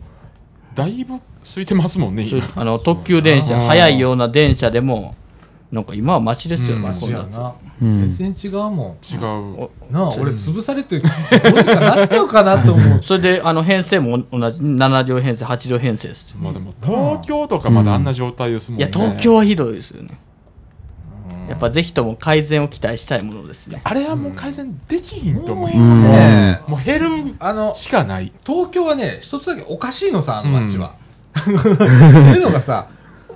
[0.73, 2.25] だいぶ空いてますもんね
[2.55, 5.15] あの特急電車うん速いような電車でも
[5.71, 8.15] なんか今は街ですよね、う雑やな、うん。
[8.15, 9.19] 全然違うも違う。
[9.19, 12.99] んなあ俺潰されてどうにかなっちゃうかなと思う。
[13.03, 16.37] それであの編成も同じ7両編成8両編成ですよ。
[16.41, 18.85] まあでも東京とかまだあんな状態ですもんね。
[18.85, 20.19] いや東京はひどいですよね。
[21.47, 23.81] やっぱぜひとも改善を期待したいものですね。
[23.83, 26.03] あれはもう改善できひんと思う、うん。
[26.03, 26.69] ねえ。
[26.69, 28.31] もう減るあのしかない。
[28.45, 30.95] 東京はね一つだけおかしいのさあの街は、
[31.39, 32.87] っていうのがさ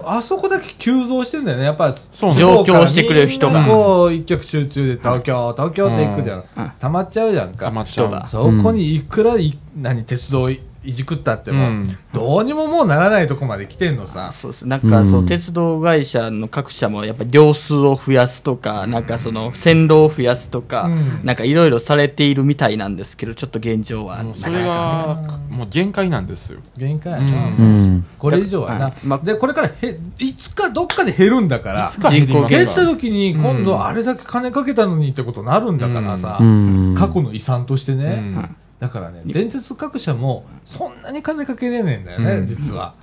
[0.06, 1.64] あそこだけ急増してんだよね。
[1.64, 3.66] やっぱ上京してくれる人が。
[3.66, 6.72] こう一曲集中で東京東京って行くじゃん、うん。
[6.80, 7.66] 溜まっちゃうじゃんか。
[7.66, 10.49] 溜まっちゃうそこにいくらい何鉄道
[10.86, 11.98] いいじくったっても、うん。
[12.14, 14.32] どうにももうならないとこまで来てんのさ。
[14.32, 14.68] そうです。
[14.68, 15.26] なんかそう、うん。
[15.26, 21.20] 鉄道会社の各社もやっぱり両数を増やすとか、なんかその線路を増やすとか、うん。
[21.24, 24.24] なんかいろいろされているみたいなんですけどちょっと現状は。
[24.24, 26.60] もうそれがもう限界なんですよ。
[26.78, 27.32] 限界やうん。
[27.32, 28.06] な、うん。
[28.20, 28.94] これ以上はな、はい。
[29.04, 36.96] までこれからへいつかどっかで減るんだからいつか減った時に今度あれだけ金かけたのにってことになるんだからさ、うん。
[36.98, 42.47] 過去の遺産としてね、うんだからね電鉄各社もそんなに金かけれねえんだよね、うん。
[42.47, 42.93] 実は。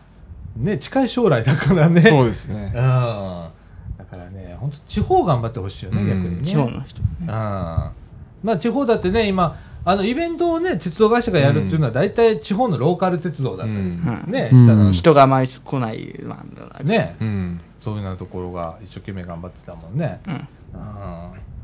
[0.56, 2.00] ね近い将来だからね。
[2.00, 2.72] そうですね。
[2.74, 2.82] うん。
[3.98, 6.08] だからね本当地方頑張ってほしいよね、うん。
[6.08, 6.46] 逆にね。
[6.46, 7.26] 地方の人うん。
[7.26, 7.92] ま
[8.44, 14.32] あ地方だってね今あのイベントをね鉄道会社がやるっていうのは大体地方のローカル鉄道だったりする、うん。
[14.32, 14.66] ね、うん。
[14.66, 14.92] 下の。
[14.92, 16.44] 人があまり来ない、ま
[16.78, 17.16] あね。
[17.20, 17.60] うん。
[17.78, 20.34] そういうようなところが一生懸命頑張ってたもんね、うん。
[20.34, 20.48] うん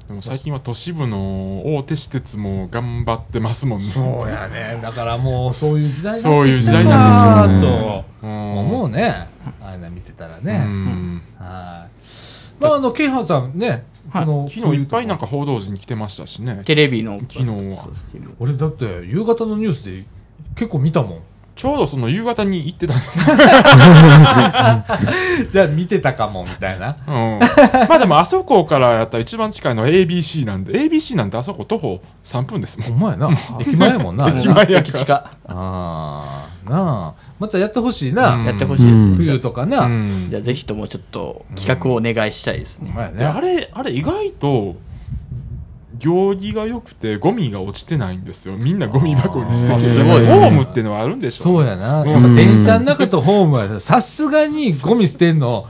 [0.09, 3.90] でも最近は都市部の大手私鉄も頑張ってますもんね。
[3.90, 4.80] そうやね。
[4.82, 8.04] だからもうそういう時代そういう時代なんでしょうね。
[8.20, 9.28] とうん思うね。
[9.61, 11.22] ああいうの見てたらうね、ん。
[11.38, 12.62] はい。
[12.62, 14.22] まああのケイハンさんね、はい。
[14.22, 16.62] あの昨日いっぱいなんか報道陣来てましたしね。
[16.64, 17.20] テレビの。
[17.28, 17.88] 昨日は。
[18.40, 20.06] 俺だって夕方のニュースで
[20.54, 21.20] 結構見たもん
[21.59, 23.18] ちょうどその夕方に行ってたんです。
[25.50, 26.96] じゃあ見てたかもみたいな。
[27.04, 27.40] うん、
[27.88, 32.90] まあでもあそこからやったら一番近いのは ABC なんで ABC なんてあそこ徒歩3分ですもん。
[32.90, 33.30] ほんまやな。
[33.59, 35.12] 駅前やもんな 駅前や駅近。
[35.12, 37.32] ああなあ。
[37.40, 38.44] またやってほしいな、うん。
[38.44, 40.28] やってほしいですね、冬とかな、うん。
[40.30, 44.76] じゃあぜひともちょっと企画をお願いしたいですね、ほんあれあれ意外と
[45.99, 48.57] 行儀が良くてゴミが落ちてないんですよ。
[48.57, 52.34] みんなゴミ箱に捨ててホームってのはあるんでしょそうやな、うん。
[52.34, 55.66] 電車の中とホームはさすがにゴミ捨てんの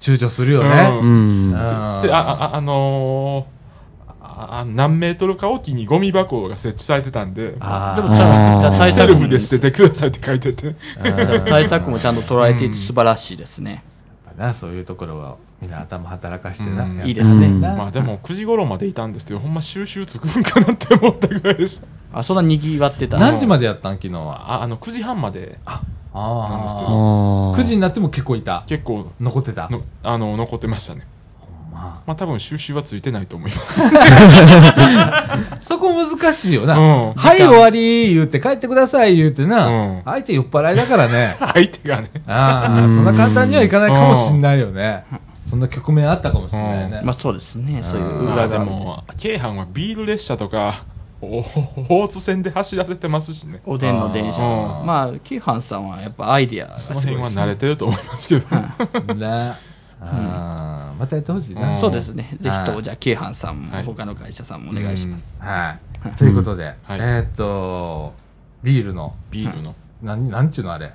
[0.00, 0.68] 躊躇するよね、
[1.00, 1.50] ううん。
[1.50, 2.16] であ
[2.52, 3.62] ああのー
[4.24, 8.02] ああ何メートルかおきにゴミ箱が設置されてたんであー。
[8.02, 10.74] でもちゃんと対セ策もルフで捨ててくださいって書いてて。
[11.48, 13.84] 対策もちゃんと捉えていて素晴らしいですね、
[14.36, 17.48] なそういうところはみんな頭働かしてな、いいですね。
[17.48, 21.86] まあでも9時頃までいたんですけどほんま収集つくんかなって思ったぐらいでした
[22.18, 23.16] あそんなにぎわってた？
[23.16, 24.54] 何時までやったん昨日は？
[24.54, 25.60] ああの9時半まで。
[26.14, 26.88] あんですけど。
[26.88, 27.64] あ9ー。
[27.64, 28.64] 時になっても結構いた？
[28.66, 29.12] 結構。
[29.20, 29.68] 残ってた？
[29.70, 31.06] のあの残ってましたね。
[31.72, 32.02] ま。
[32.06, 33.84] まあ多分収集はついてないと思います。
[33.86, 37.12] あ そこ難しいよな、うん。
[37.14, 40.02] はい終わり言うて帰ってください言うてな、うん。
[40.04, 41.36] 相手酔っ払いだからね。
[41.38, 42.10] 相手がね。
[42.26, 45.04] ああ、うんそんな簡単にはいかないかもしんないよね。
[45.52, 47.02] そんな局面あったかもしれないね。
[47.04, 47.82] まあそうですね。
[47.82, 50.86] そういううん裏まあで側も京阪はビール列車とか
[51.20, 51.44] お
[51.90, 53.60] 大津線で走らせてますしね。
[53.66, 59.14] おでんの電車まあキーハンさんはやっぱアイディアがすそごいですの辺は慣れてると思いますけど。
[59.14, 59.52] ね。
[60.00, 61.74] あーまたやってほしいな。
[61.74, 61.80] うん。
[61.82, 62.34] そうですね。
[62.40, 63.84] ぜひとはいじゃあキーハンさんもはい。
[63.84, 65.76] 他の会社さんもお願いします、は
[66.06, 66.10] い。
[66.16, 66.98] ということで、はい。
[66.98, 68.14] えーっと、
[68.62, 69.74] ビールの、ビールの。
[70.00, 70.94] なん、なんちゅうのあれ。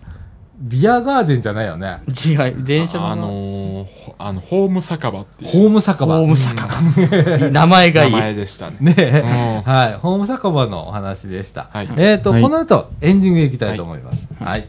[0.60, 2.00] ビアガーデンじゃないよね。
[2.08, 6.18] 違い電車のあのーほあの、ホーム酒場っていうホーム酒場。
[6.18, 8.78] ホーム酒場名前がい名い前でしたね。
[8.80, 9.94] ねえ、うんはい。
[9.94, 11.70] ホーム酒場のお話でした。
[11.72, 14.28] はいえーっと、はいこの後、エンディングいきたいと思います。
[14.40, 14.60] はい。
[14.60, 14.68] はい、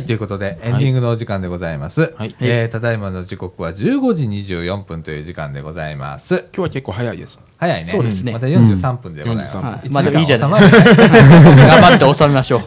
[0.00, 2.14] ということで、エンディングのお時間でございます。
[2.16, 4.24] はいえーただいまの時刻は15時
[4.54, 6.36] 24分という時間でございます。
[6.36, 7.38] 今日は結構早いです。
[7.58, 7.90] 早いね。
[7.92, 9.56] そうですねまた43分でございます。
[9.56, 9.62] うん
[9.92, 12.62] まあでもいいじゃない頑張って収めましょ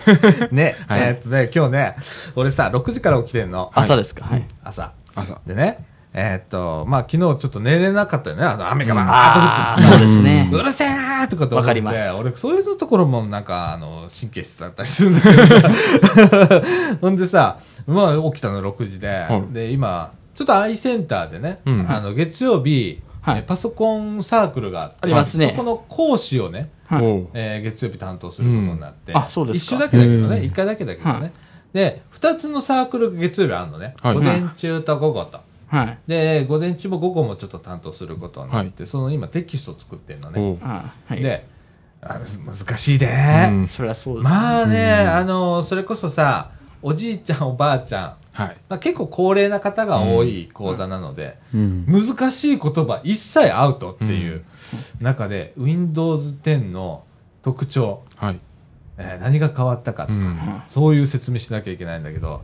[0.51, 1.95] う ね、はいえーっとね、今日ね、
[2.35, 3.71] 俺さ、6時から起きてんの。
[3.73, 4.91] 朝ですかはい朝。
[5.15, 5.41] 朝。
[5.47, 5.85] でね、
[6.17, 8.43] えーっと、まあ、昨日ちょっと寝れなかったよね。
[8.43, 10.49] あの、雨がバーああッと降ってそうですね。
[10.51, 11.55] うるせえなーとかと思って。
[11.55, 12.11] わかります。
[12.17, 16.63] 俺、そういうところもなんか、あの、神経質だったりするんだけど。
[17.01, 19.53] ほんでさ、まあ、起きたの6時で、はい。
[19.53, 21.85] で、今、ちょっとアイセンターでね、うん。
[21.91, 23.39] あの、月曜日、はい。
[23.39, 25.49] えパソコンサークルがあって、ありますね。
[25.49, 26.69] そこの講師をね、
[27.33, 29.17] えー月曜日担当することになって、うん。
[29.17, 29.75] あそうですか。
[29.75, 31.19] 一緒だけだけどね、一回だけだけどね。
[31.19, 31.31] はい。
[31.73, 33.95] で、二つのサークルが月曜日あるのね。
[34.01, 34.13] はい。
[34.13, 35.39] 午前中と午後と。
[35.67, 35.97] はい。
[36.07, 40.57] で、午前中も午後もちょっと担当することになって、その今テキストを作ってるのね。
[40.61, 41.21] はい。
[41.21, 41.47] で、
[42.01, 43.07] あ難しいで、
[43.49, 43.67] うん。
[43.67, 44.23] それはそうです。
[44.23, 46.51] まあね、あの、それこそさ、
[46.81, 48.57] おじいちゃん、おばあちゃん、はい。
[48.69, 51.85] まあ、結構高齢な方が多い講座なので、うん。
[51.87, 54.43] 難しい言葉一切アウトっていう
[54.99, 57.03] 中で、Windows 10の
[57.43, 58.39] 特徴、はい。
[58.97, 60.63] えー何が変わったかとか、うん。
[60.67, 62.41] そういう説明しなきゃいけないんだけど、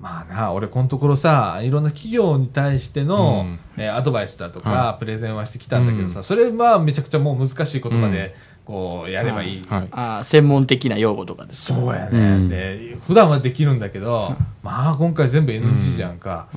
[0.00, 3.58] まあな、俺このところさ、いろんな企業に対しての、うん。
[3.82, 6.24] えーアドバイスだとか、はプレゼンはしてきたんだけどさ、うん。
[6.24, 8.34] それはめちゃくちゃもう難しい言葉で、
[8.64, 9.62] こう、やればいい。
[9.68, 9.88] はい。
[9.90, 11.80] あー専門的な用語とかですか？
[11.80, 12.48] そうやね、うん。
[12.48, 16.48] で、普段はできるんだけど、まあ今回全部 NG じゃんか。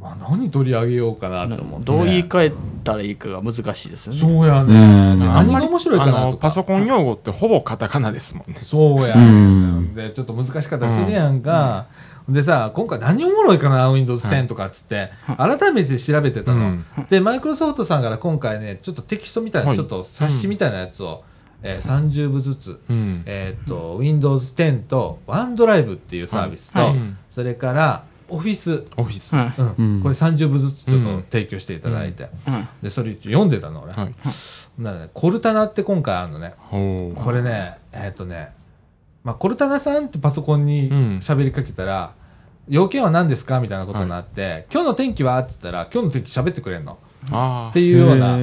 [0.00, 1.86] まあ何取り上げようかなと思って。
[1.86, 2.02] ど。
[2.02, 4.18] う言い換えたらいいかが難しいですよね。
[4.18, 4.74] そうやうね。
[5.16, 6.36] 何が面白いかあの、なとか。
[6.38, 8.58] パソコン用語ってほぼカタカナですもんね。
[8.62, 9.94] そうや、うん。
[9.94, 11.86] で、ちょっと難しかったりするやんか。
[12.30, 16.58] でさ、今回何おもろいかな、Windows 10とかっつって、改めて調べてたの。
[16.58, 16.84] うん。
[17.08, 19.76] で、マイクロソフトさんから今回ね、ちょっとテキストみたいな、はい。
[19.76, 21.24] ちょっと冊子みたいなやつを、
[21.62, 23.22] えー30部ずつ、うん。
[23.26, 26.88] えーっと、Windows 10と OneDrive っていうサービスと、はい。
[26.90, 29.34] はいそれから、Office、オフィス。
[29.34, 29.54] はい。
[29.58, 29.74] うん。
[29.96, 30.02] うん。
[30.02, 31.24] これ30部ずつちょっとうん。
[31.30, 32.68] 提供していただいて、うん。
[32.82, 33.92] で、それ一応読んでたの、俺。
[33.92, 34.14] はい。
[34.78, 36.54] なので、コルタナって今回あるのね。
[36.70, 38.52] これね、えーっとね、
[39.24, 41.18] まあ、コルタナさんってパソコンにうん。
[41.18, 42.12] 喋りかけたら、
[42.70, 43.58] 要件は何ですか？
[43.60, 45.38] みたいなことになって、今日の天気は？
[45.40, 46.98] って言ったら、今日の天気喋ってくれんの。
[47.32, 47.80] ああって。
[47.80, 48.36] いうような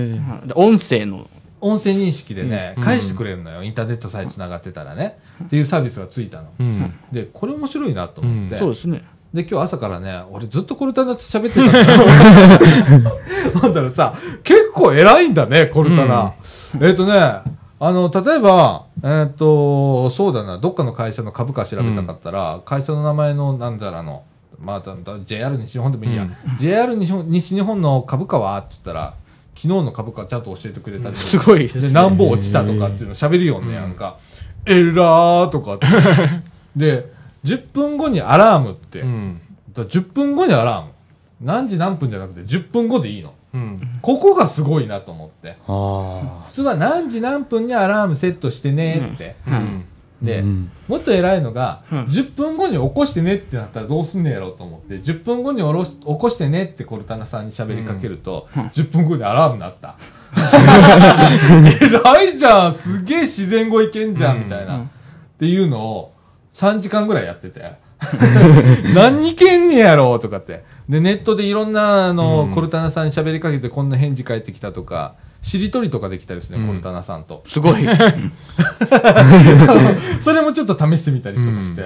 [0.55, 1.29] 音声の
[1.61, 3.63] 音声認識でね、うん返してくれるのよ。
[3.63, 5.17] インターネットさえ繋がってたらね。
[5.45, 6.49] っていうサービスがついたの。
[6.59, 6.93] うん。
[7.11, 8.55] で、これ面白いなと思って。
[8.55, 9.03] うんそうですね
[9.33, 13.11] で、今日朝からね、俺ずっとコルタナと喋ってたから。
[13.61, 14.13] ほんだらさ、
[14.43, 16.33] 結構偉いんだね、コルタナ。
[16.81, 17.41] えっ、とね、
[17.79, 24.23] あの、例えば、えっ、と、そうだな、どっかの会社の株価調べたかったら、会社の名前の、なんだらの、
[24.59, 26.23] まあ、だだ JR 西日本でもいいや。
[26.23, 28.57] うん JR 西日本西日本の株価は？
[28.57, 29.13] って言ったら、
[29.55, 34.17] 昨日の株価ちゃんと教えてくれたりすごいですねで、何本落ちたとかっていうの喋るよね、なんか。
[34.65, 35.85] エラーとかって。
[36.75, 37.11] で、
[37.43, 39.01] 10分後にアラームって。
[39.01, 39.39] うん。
[39.73, 40.91] だから10分後にアラーム。
[41.41, 43.33] 何時何分じゃなくて10分後でいいの。
[43.53, 43.81] うん。
[44.01, 45.57] ここがすごいなと思って。
[45.67, 49.35] あ普通は何時何分にアラームセットしてねって。
[49.47, 49.85] うん。
[50.21, 59.95] で、うんもっと偉いのが、うん10分後に起こしてねってなったらどうすんねやろうと思って、10分後におろし起こしてねってコルタナさんに喋りかけると、10分後にアラーム鳴った。
[60.37, 64.81] 偉いじゃんすげえ自然語いけんじゃんみたいな、っ
[65.39, 66.13] ていうのを
[66.53, 67.85] 3時間ぐらいやってて。
[68.93, 70.63] 何いけんねやろうとかって。
[70.89, 77.43] で、ネットでいろんな、あの、うんコルタナさんに喋りかけてこんな返事返ってきたとか、しりとりとかできたりするね、うんコルタナさんと。
[77.45, 77.73] すごい。
[80.21, 81.85] それもちょっと試してみたりとかして、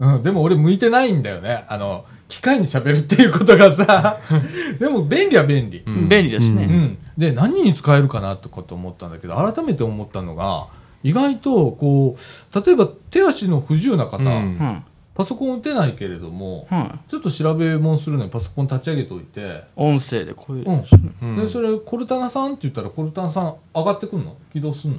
[0.00, 1.64] うんでも俺向いてないんだよね。
[1.68, 4.18] あの、機械に喋るっていうことがさ、
[4.78, 5.82] でも便利は便利。
[5.86, 6.66] うん便利ですうね。
[6.66, 6.98] ん。
[7.16, 10.66] で、何に使えるかなとかと思ったんだけど、改めて思ったのが、
[11.02, 14.82] 意外と、こう、例えば手足の不自由な方、うんうん。
[15.18, 17.00] パソコン打てないけれども、うん。
[17.08, 20.84] ちょっと調べ物するのにパソコン立ち上げておいて、音声でこういううん。
[21.22, 24.36] うんで、それ、コルタナさんって言ったら、コルタナさん上がってくんの？
[24.52, 24.98] 起動すんの？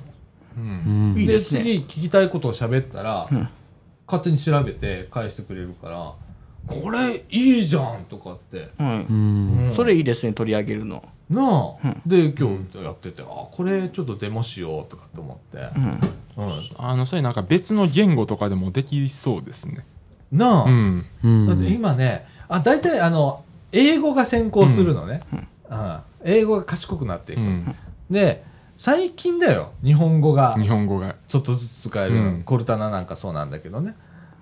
[0.57, 3.47] うんうんいいですね次聞きたいことを喋ったら、うん
[4.07, 6.13] 勝手に調べて返してくれるから、
[6.67, 8.71] これいいじゃんとかって。
[8.77, 9.13] うんう。
[9.67, 11.01] うんそれいいですね、取り上げるの。
[11.29, 15.69] なあ、うんで、今日やってて、あ、これちょっとデモしようとかって思って。
[16.37, 16.45] うん。
[16.47, 19.85] うんあの、それなんか別の言語とかでもできそうですね。
[20.31, 21.05] なあ、うん。
[21.23, 25.21] うんだって今ね、あ、大体あの、英語が先行するのね。
[25.33, 25.47] うん
[26.25, 27.41] 英語が賢くなっていうく。
[27.43, 27.75] ん。
[28.09, 28.43] で、
[28.75, 31.15] 最近だよ、日本語が日本語が。
[31.27, 33.95] ちょっとずつ使える、うんコルタナなんかそうなんだけどね。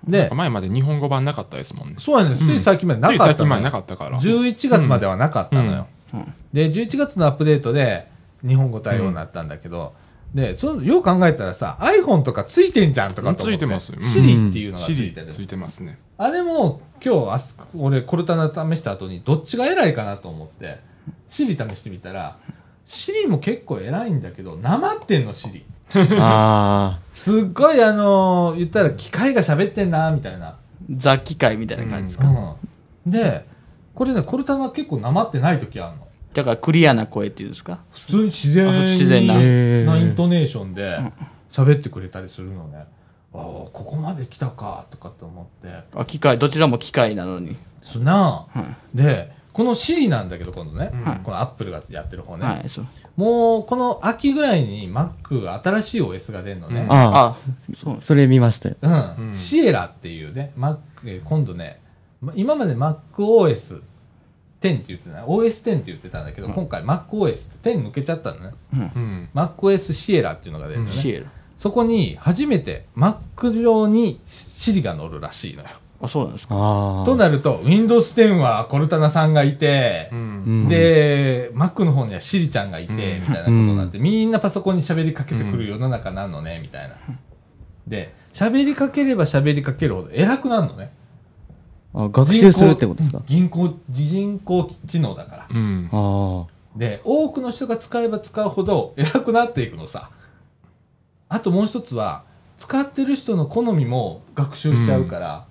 [0.06, 1.96] で、前まで日本語版なかったですもんね。
[1.98, 4.18] そうやね、つい最近までなかついったのよ最近までなかったから。
[4.18, 5.86] 11月まではなかったのよ。
[6.12, 8.08] うんうんで、11月のアップデートで
[8.46, 9.92] 日本語対応になったんだけど、
[10.34, 13.42] で、その、よう考えたらさ、iPhone とかついてんじゃんとかと思って。
[13.44, 15.28] ついてますうんシリっていうのがつシリいてる。
[15.28, 15.98] ついてますね。
[16.18, 20.80] あれも、今日あす、俺、コルタナ試した後に、どっちが偉いかなと思って、
[21.30, 22.36] シリ試してみたら、
[22.86, 25.64] シリも結構偉いんだけど、なまってんの、シリ。
[26.20, 30.56] あすっごい、あのー言ったら機械が喋ってんな、みたいな。
[30.90, 32.28] 雑機械みたいな感じですか。
[32.28, 33.10] うん。
[33.10, 33.46] で、
[33.94, 36.07] これね、コルタナ結構なまってない時あるの。
[36.34, 37.80] だからクリアな声っていうんですか？
[37.92, 39.34] 普通に自然自然な
[39.98, 40.98] イントネーションで
[41.50, 42.84] 喋ってくれたりするのね。
[43.34, 45.84] ああ、ここまで来たか、とかって思って。
[45.94, 47.56] あ、機械、どちらも機械なのに。
[47.82, 48.96] すなあはい。
[48.96, 52.86] で、この Siri なんだけど、今度ね、はいこのアップルがやってる方ね、はい、そう。
[53.16, 56.86] もうこの秋ぐらいに Mac が新しい OS が出るのね。
[56.88, 56.94] あ。
[56.94, 57.36] ああ、
[57.76, 58.00] そ。
[58.00, 58.76] それ見ましたよ。
[58.80, 58.92] うん。
[58.92, 61.80] うんシエラっていうね、Mac、えー今度ね、
[62.20, 62.74] ま今まで
[64.60, 68.54] MacOS10 って言ってない、OS10 って言ってたんだけど、今回 MacOS10 抜けちゃったのね。
[68.72, 69.28] うん。
[69.34, 70.92] MacOS シエラっていうのが出るのね。
[70.92, 71.26] シエラ。
[71.58, 75.68] そこに初めて Mac 上に Siri が乗るらしいのよ。
[76.00, 76.54] あ、そうなんですか？
[76.54, 77.04] ああ。
[77.04, 80.18] となると、Windows 10はコルタナさんがいて、うん。
[80.18, 80.22] う
[80.66, 86.94] ん、で、Mac の方にはシリちゃんがいて、うんみたいなことになって、みんなパソコンに喋りかけてくる世の中なんのね、みたいな。
[87.88, 90.92] で、喋りかければ喋りかけるほど偉くなるのね。
[91.98, 93.22] あ、学習するってことですか？
[93.26, 95.48] 人工、人工知能だから。
[95.50, 95.88] うん。
[95.92, 96.46] あ
[96.76, 100.10] で、多くの人が使えば使うほど偉くなっていくのさ。
[101.28, 102.22] あともう一つは、
[102.58, 105.46] 使ってる人の好みも学習しちゃうから、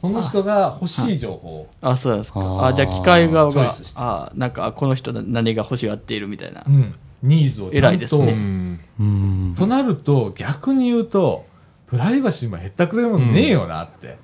[0.00, 2.66] その人が欲しい情報あ、そうですか。
[2.66, 6.70] あじゃあ機械側があ、なんか、あこの人何が欲しがっているみたいなう。
[6.70, 8.80] ん、ニーズをちゃんと、偉いですねうん。
[8.98, 9.02] あ。
[9.02, 9.54] うん。
[9.56, 11.46] となると、逆に言うと、
[11.86, 14.18] プライバシーも減ったくれるもんねえよなって。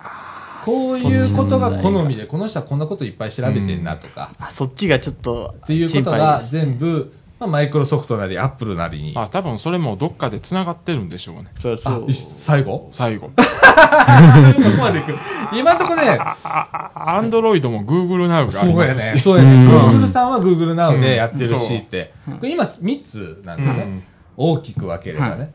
[0.64, 6.40] こういうことが好みで、この人はこんなこといっぱい調べてんなとか、あ、そっちがちょっと、っていうこと心が。
[6.40, 11.46] 全部、まあ、マイクロソフトなり、アップルなりに、あ、多分それもどっかで繋がってるんでしょうね。
[11.56, 12.10] あそうそう。
[12.10, 12.88] い最後？
[12.92, 13.30] 最後。
[13.36, 15.14] そこまで行く。
[15.52, 18.94] 今のとこね、アンドロイドも Google Now がありそうやね。
[18.94, 19.20] ますし。
[19.22, 19.64] そうやね。
[19.64, 19.68] うん
[20.02, 22.12] Google さんは Google Now でやってるうんしって。
[22.26, 23.82] これ今3つなんだよね。
[23.84, 24.02] うん
[24.36, 25.52] 大きく分ければね。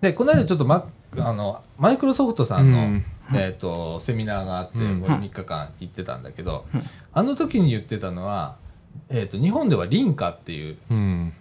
[0.00, 0.84] で、この間ちょっとマ
[1.18, 6.66] あの、マイクロソフトさんの、うんえっ、と、セミナーがあって、うん俺3日間行ってたんだけど、
[7.12, 8.56] あの時に言ってたのは、
[9.08, 11.32] えっ、と、日本ではリンカっていう、うん。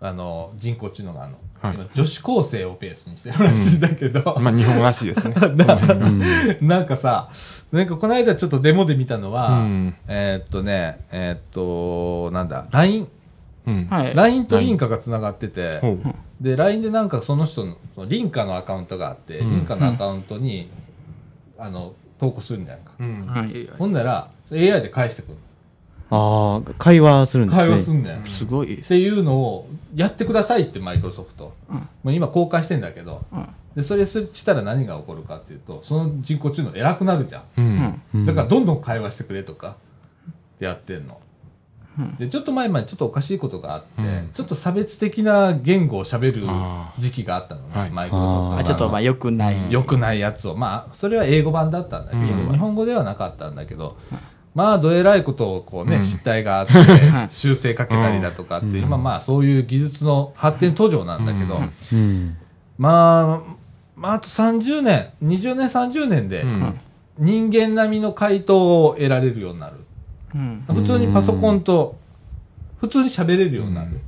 [0.00, 1.38] あの、人工知能があるの。
[1.60, 5.34] はい今女子高生をペースにしてるらしいんだけど、まあ日本らしいですね。
[6.62, 7.30] なんかさ、
[7.72, 13.08] なんかこの間ちょっとデモで見たのは、うんえーっとね、えーっと、なんだ、LINE。
[13.66, 13.86] うん。
[13.86, 14.14] はい。
[14.14, 15.80] LINE とリンカが繋がってて。
[16.40, 20.68] で、LINE でなんかその人の、そのリンカのアカウントがあって、うんリンカのアカウントに、
[21.58, 22.92] あの、投稿するんじゃないか。
[22.98, 23.26] うん。
[23.26, 23.68] はい。
[23.78, 25.38] ほんなら、AI で返してくる。
[26.10, 27.64] ああ、会話するんですね。
[27.64, 28.20] 会話すんだよ。
[28.24, 28.80] すごい。
[28.80, 31.54] っていうのをやってくださいってマイクロソフト。
[31.70, 39.76] うんもう今公開してんだけど、うんで、それしたら何が起こるかっていうと、その人工知能偉くなるじゃんだからどんどん会話してくれとか、
[40.58, 41.20] やってんの。
[42.18, 44.30] で、ちょっと前までちょっとおかしいことがあって、うん。
[44.34, 47.90] ちょっと差別的な言語を喋るあ時期があったのね、はい。
[47.90, 48.58] マイクロソフトあが。
[48.58, 49.72] あちょっとまあ良くない。
[49.72, 52.52] 良くないやつを、まあ、それは英語版だったんだけど、うん。
[52.52, 53.96] 日本語ではなかったんだけど、
[54.54, 56.02] まあ、どえらいことをこうね、うん。
[56.02, 56.72] 失態があって、
[57.30, 58.76] 修正かけたりだとかって、うん。
[58.78, 61.72] 今まあ、そういう技術の発展途上なんだけど、うん。
[61.92, 62.36] うん。
[62.76, 63.54] まあ、
[63.96, 66.80] まあ、あと30年、20年、30年で、うん。
[67.18, 69.74] 人間並みの回答を得られるようになる。
[70.34, 71.96] うん普通にパソコンと、
[72.80, 73.98] 普通に喋れるようになる。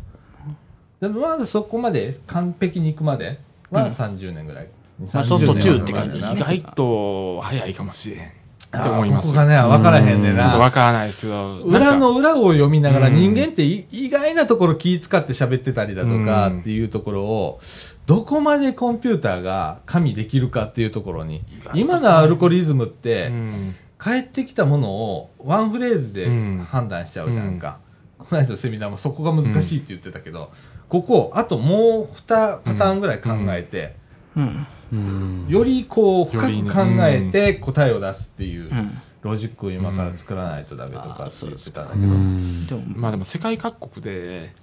[1.01, 3.41] でもまだそこまで完璧にいくまで
[3.71, 4.69] は30年ぐらい。
[5.13, 8.19] まあその途中って感じ意外と早いかもしれん。
[8.21, 10.41] ってあ思いますここがね、わからへんねんな。
[10.41, 11.57] ちょっとわからないですけど。
[11.63, 17.61] 裏の裏を読みながらうん人間ってい意外なところ気使って喋ってたりだとかうんっていうところを、
[18.07, 21.43] どこまでコンピューターが加味できるかっていうところに、
[21.75, 27.79] 今のアルゴリズムっうて、ん返ってきたものをワンフレーズでうん判断しちゃうじゃんか。
[28.19, 30.51] この間のセミナーもそこが難しいって言ってたけど、
[30.89, 33.95] ここ、あともう2パターンぐらい考えて、
[34.37, 35.47] うんうん。
[35.49, 42.67] よりこう深く考えて答えを出すっていううんロジックを今から作らないとダメとかって言ってたんだうけど、ん。
[42.67, 44.55] でもまあでも世界各国で、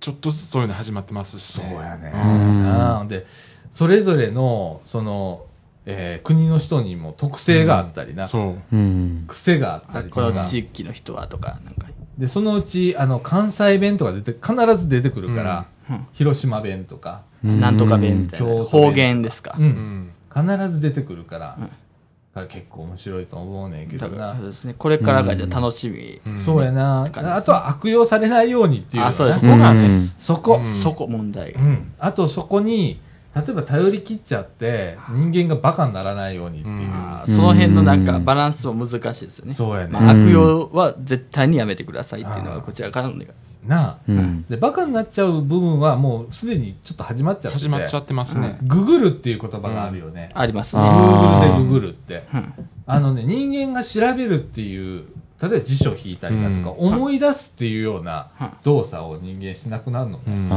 [0.00, 1.70] ちょっとずつそういうの始まってますしね。
[1.72, 3.08] そうやね。
[3.08, 3.24] で、
[3.72, 5.46] それぞれの、その、
[5.86, 8.76] えー国の人にも特性があったりな、そう。
[8.76, 9.24] うん。
[9.28, 11.86] 癖があったりとかこの、地域の人はとか、なんか。
[12.18, 18.64] で、そのうち、あの、関西弁とか出て、必ず出てくるから、うん広島弁とか、なんとか弁みたいな。
[18.64, 19.62] 方言ですかう。。
[19.62, 20.10] うんん。
[20.34, 21.58] 必ず出てくるから、
[22.48, 24.46] 結構面白いと思うねんけどなそう。
[24.46, 24.74] ですね。
[24.76, 26.20] これからがじゃあ楽しみ。
[26.26, 31.60] うんそうやな、ねあとは悪用されないようにっていうのあそうですねそこがね、そこ、うんそこ問題が。
[31.60, 32.98] うん、あとそこに
[33.34, 37.36] 例えば頼り切っちゃって人間がバカにならないようにっていう、うん。
[37.36, 39.52] その辺のなんかバランスも難しいですよね。
[39.52, 43.26] そうやね、まあ、悪用は絶対にやめてくださいっていうのがこちらからの願い。
[43.66, 43.98] なあ。
[44.06, 44.44] うん。
[44.48, 47.58] でバカになっちゃう部分はもうすでにちょっと始まっちゃって。
[47.58, 48.58] て始まっちゃってますね。
[48.62, 50.82] ググるっていう言葉があるよね、ありますね。
[50.82, 52.24] グーグルでググるって。
[52.32, 52.54] うん。
[52.86, 55.04] あのね人間が調べるっていう
[55.48, 56.94] 例えば辞書を引いたりだとか、うん。
[56.94, 58.50] 思い出すっていうようなうん。
[58.64, 60.48] 動作を人間しなくなるのね、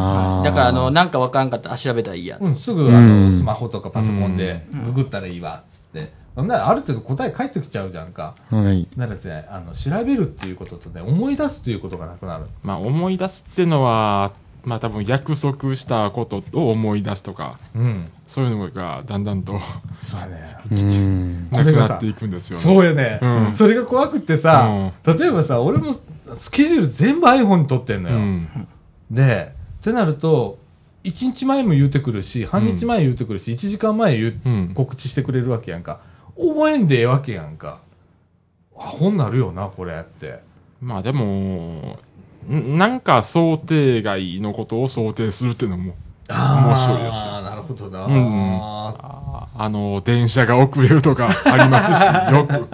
[0.44, 2.38] だから、あの、なんかわからんかったら、あ調べたらいいや。
[2.40, 3.26] うん、すぐあうん。
[3.26, 8.36] のスマホとかパソコンでググったらいいわっつって、ならある程度答え返ってきちゃうじゃんか。
[8.52, 8.88] はい。
[8.96, 12.46] ならですねあの調べるっていうこととね思い出すっていうことがなくなる。
[12.62, 14.34] まあ思い出すっていうのは、
[14.68, 18.06] まあ多分約束したことを思い出すとか、うん。
[18.26, 19.58] そういうのがだんだんと
[20.04, 20.58] そうやね。
[21.50, 22.64] なくなっていくんですよね。
[22.64, 23.54] そうやね、うん。
[23.54, 25.96] それが怖くってさ、例えばさ俺も
[26.36, 28.68] スケジュール全部 iPhone に撮ってんのよ、うん。
[29.10, 30.60] でってなると
[31.06, 34.74] 1日前も言うてくるし半日前言うてくるし、1時間前言ううん。
[34.76, 36.02] 告知してくれるわけやんか。
[36.38, 37.80] 覚えんでええわけやんか。
[38.78, 40.42] アホになるよなこれって。
[40.82, 42.00] まあでも、ん
[42.48, 45.96] なんか想定外のことを想定するっていうのも
[46.30, 47.32] 面白いですよ。
[47.32, 52.68] ああなるほどな、うんうんああの、電車が遅れるとかありますし、 よく。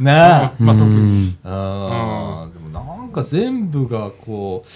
[0.00, 1.36] なあまあ特に。
[1.42, 4.70] でもなんか全部がこう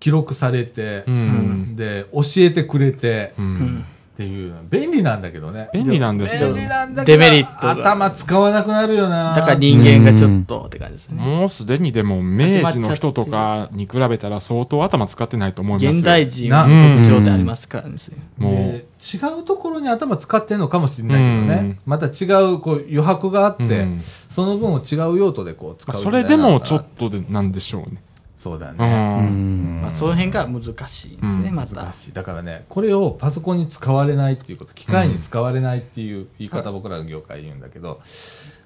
[0.00, 1.76] 記録されてう、ん。
[1.76, 3.42] で教えてくれてう。
[3.42, 3.84] うんん
[4.14, 5.70] っていう便利なんだけどね。
[5.74, 6.52] 便利なんですけど。
[6.54, 7.72] 便利なんだけどデメリットが。
[7.72, 9.34] 頭使わなくなるよな。
[9.34, 11.20] だから人間がちょっとって感じですね。
[11.20, 15.90] もうすでにでも明治の人とかに比べたら相当頭使ってないと思いますよ。
[15.90, 17.96] 現代人なの特徴ってありますからね。
[18.38, 21.78] もう、で違うところに頭使ってんのかもしれないけどね、うん。
[21.84, 24.00] また違うこう余白があって、うん。
[24.00, 28.00] その分を違う用途でこう使まあうそれでもちょとっとでなんでしょうね。
[28.44, 29.80] そうだうね、ん。
[29.80, 31.90] まあ、その辺が難しいですね、うんまた難。
[31.94, 38.02] しいだからねこれをパソコンに使われないっていうこと機械に使われないっていう言い方、僕らの業界言うんだけど、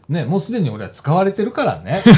[0.08, 2.02] ね、もうすでに俺は使われてるからね。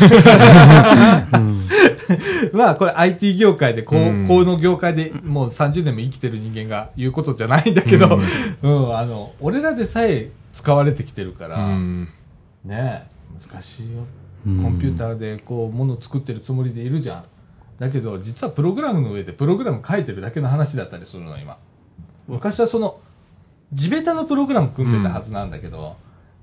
[2.55, 8.19] まあこれ IT 業界でこう、うんこの業界でもう30年も生きてる人間が言うことじゃないんだけど、
[8.63, 12.09] うん、あの、俺らでさえ使われてきてるから、うん。
[12.65, 13.07] ね
[13.39, 14.07] 難しいよ。
[14.47, 17.25] うんコンピューターでこう、ものを作ってるつもりでいるじゃん。
[17.81, 21.59] だけど、実はプログラムの上でプログラム書いてるだけの話だったりするの、今。
[22.29, 23.01] 昔はその、
[23.73, 25.97] 地べたのプログラム組んでたはずなんだけど、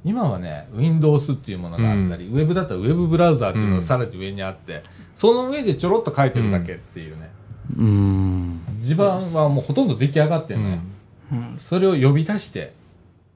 [0.03, 4.83] 今はね、Windows っていうものがあったり、ウェブだったらウェブブラウザーっていうのがさらに上にあって、
[5.15, 7.29] その上でちょろっと書いてるだけっていうね。
[7.77, 8.61] うん。
[8.79, 10.75] 地盤はもうほとんど出来上がってんのよ。
[10.75, 12.71] うんそれを呼び出して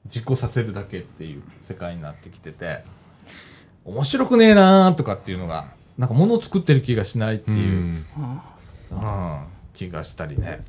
[0.08, 2.84] 実行させるだけっていう世界になってきてて、
[3.84, 5.68] 面白くねえなーとかっていうのが、
[5.98, 8.06] なんか物を作ってる気がしないってういう、ん。
[8.90, 10.64] うん気がしたりね。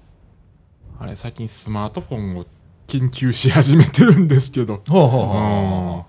[1.00, 2.46] あれ、最近スマートフォンを
[2.88, 4.82] 研究し始めてるんですけど。
[4.88, 6.04] ほうほ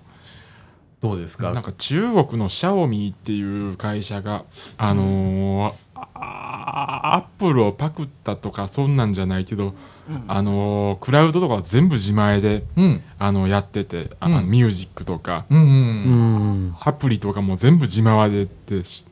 [1.01, 1.51] ううんどうですか？
[1.51, 4.45] なんか中国のシャオミっていう会社が、
[4.77, 6.07] あのーあ
[7.13, 9.73] アップルをパクったとかそんなんじゃないけど、
[10.27, 13.01] あのークラウドとかは全部自前で、うん。
[13.19, 15.61] あのやってて、あうんミュージックとか、うんう。
[15.63, 16.77] うんん。
[16.79, 19.05] アプリとかも全部自前ででし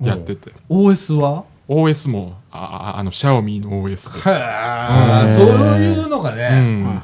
[0.00, 2.58] やってて、OS は OS もあ
[2.96, 4.18] ああのシャオミの OS で。
[4.30, 7.02] へーそういうのがうね、ん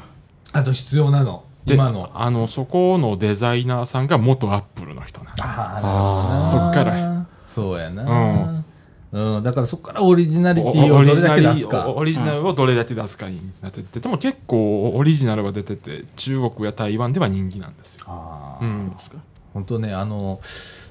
[0.53, 1.43] あと必要なの。
[1.65, 2.09] で今の。
[2.13, 7.25] あのそこのデザイナーさんが元アップルの人なんでああそっから。
[7.47, 8.03] そうやな。
[8.03, 8.05] う
[8.57, 8.60] ん。
[9.11, 11.89] だからそこからオリジナリティをどれだけ出すか。
[11.89, 18.95] オリジナルをどれだけ出すかになってて、でも結構オリジナルが出てて中国や台湾では人気なんですよ、あーうん、
[19.53, 20.39] 本当ね、あの、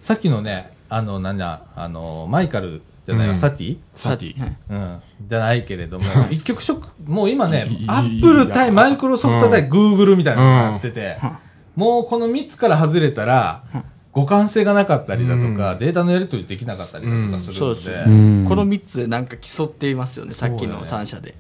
[0.03, 3.39] さっきのね、あの、なんだ、あの、マイカルじゃないわ、うん。
[3.39, 3.79] サティ？
[3.95, 4.41] サティ。
[4.41, 4.57] はい。
[4.71, 5.03] うん。
[5.29, 15.79] じゃないけれども、 一曲色、もう今ねアップル対マイクロソフト対グーグルみたいなのになっててうん、もうこの3つから外れたらうん、互換性がなかったりだとか、うん。
[15.79, 18.45] データのやり取りできなかったりだとかするのそうでうん。
[18.49, 21.37] この3つでなんか競っていますよねさっきのそうだね3社で。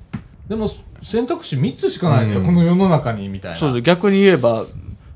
[0.49, 0.69] でも
[1.03, 2.47] 選択肢3つしかないんだよ、うん。
[2.47, 3.59] この世の中にみたいな。
[3.59, 4.65] そうです逆に言えば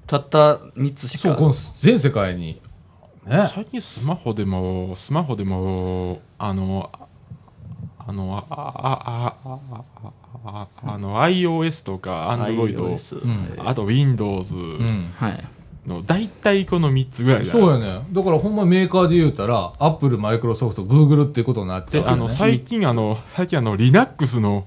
[0.06, 2.60] たった3つしそう、かこの全世界に。
[3.26, 3.46] ね。
[3.48, 6.90] 最近スマホでもスマホでもあの
[7.98, 9.60] あのああああ
[10.44, 13.30] あああの iOS とか Android うん。
[13.56, 15.12] はいあと Windows うん。
[15.16, 15.44] はい
[15.86, 17.82] の大体この3つぐらいじゃないですか。
[17.82, 18.06] そうやね。
[18.12, 24.66] だからほんまメーカーで言うたら、アップル、マイクロソフト、グーグルっていうことになってであの最近あの最近あの Linux の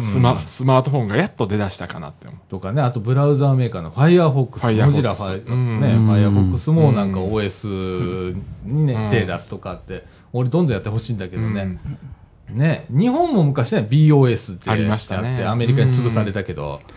[0.00, 2.40] スマ,、スマートフォンがやっと出だしたかなって思う。
[2.48, 5.80] とかね、あとブラウザーメーカーの Firefox、Firefox モジラファイ、うん。
[5.80, 6.10] ね、うん。
[6.10, 7.32] Firefox もなんかうん。
[7.32, 9.10] OS にね、うん。
[9.10, 11.78] 手出すとかって、俺どんどんやってほしいんだけどね。
[12.50, 15.30] うんね、日本も昔ね、BOS ってありましたね。
[15.30, 16.80] やってアメリカに潰されたけど。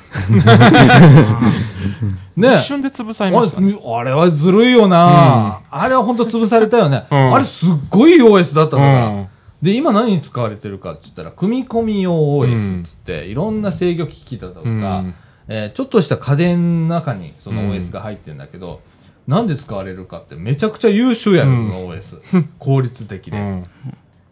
[2.38, 2.50] ね。
[2.54, 7.06] 一瞬で潰されました、ね、あれあれはずるいよな、あれは本当潰されたよね。
[7.10, 7.36] うん。
[7.36, 9.08] あれすっごい OS だったんだから。
[9.08, 9.28] うん。
[9.62, 15.16] で、今何に使われてるかって言ったら、組み込み用 OS っつって、いろんな制御機器だとか、うん。
[15.48, 18.82] えーちょっとした家電の中にそのうん OS が入ってるんだけど、
[19.28, 21.72] なんで使われるかってめちゃくちゃ優秀やね、うん。
[21.72, 22.46] その OS。
[22.60, 23.64] 効率的で、っうん。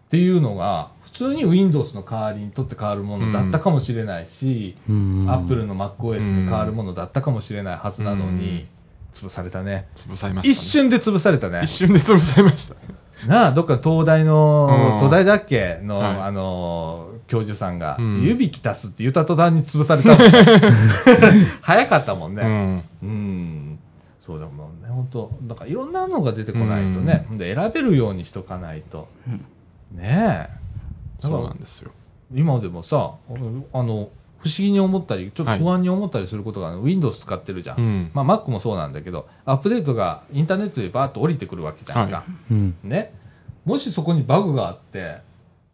[0.09, 5.25] ていうのが、普通に Windows の代わりにとって変わるものだったかもしれないし、うん。
[5.29, 8.67] Apple の MacOS に変わるものだったかもしれないはずなのに、
[9.13, 9.87] 潰されたね。
[9.95, 11.69] 潰されました、ね、一瞬で潰されたね一。
[11.71, 12.75] 瞬で潰されました
[13.25, 15.79] なあ、どっか東大の、うん東大だっけ？
[15.81, 20.71] の、はいあの、教授さんが、うん指きたすって言った途端に潰されたもんね
[21.61, 22.43] 早かったもんうね。
[22.43, 23.79] んうん。
[24.25, 29.07] そうだもんね、本当だからいろんなのが出てこないとね、で選べるようにしとかないと。
[29.95, 30.66] ねえ。
[31.19, 31.91] だそうなんですよ。
[32.33, 34.09] 今でもさ、あの、
[34.39, 37.79] 不思議に思ったり、ちょっと不安に思ったりすることが、Windows 使ってるじゃん。
[37.79, 38.11] うん。
[38.13, 42.17] まあ Mac もそうなんだけど、アップデートがインターネットでバーッと降りてくるわけじゃんか。
[42.17, 42.75] はうん。
[42.83, 43.13] ね、
[43.65, 45.17] もしそこにバグがあって、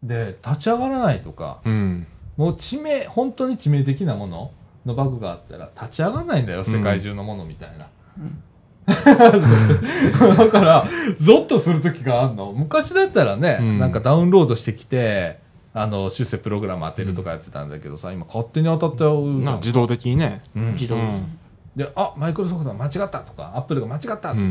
[0.02, 2.06] で、立ち上がらないとか、うん。
[2.36, 4.50] もう致命、本当に致命的なもの
[4.84, 7.88] のバグがあったら、立ち上がらないんだよ、世界中のものみたいな。
[10.36, 10.84] だから、
[11.20, 12.52] ゾッとする時があるの。
[12.52, 15.40] 昔だったらね、うんなんかダウンロードしてきて、
[15.72, 19.38] あの、修正プログラム当てるとかやってたんだけどさ、今勝手に当たっちゃうの。
[19.38, 21.38] なんか自動的にねうん自動うん
[21.74, 24.50] で、あ、マイクロソフトが間違ったとか、アップルが間違ったとか、うん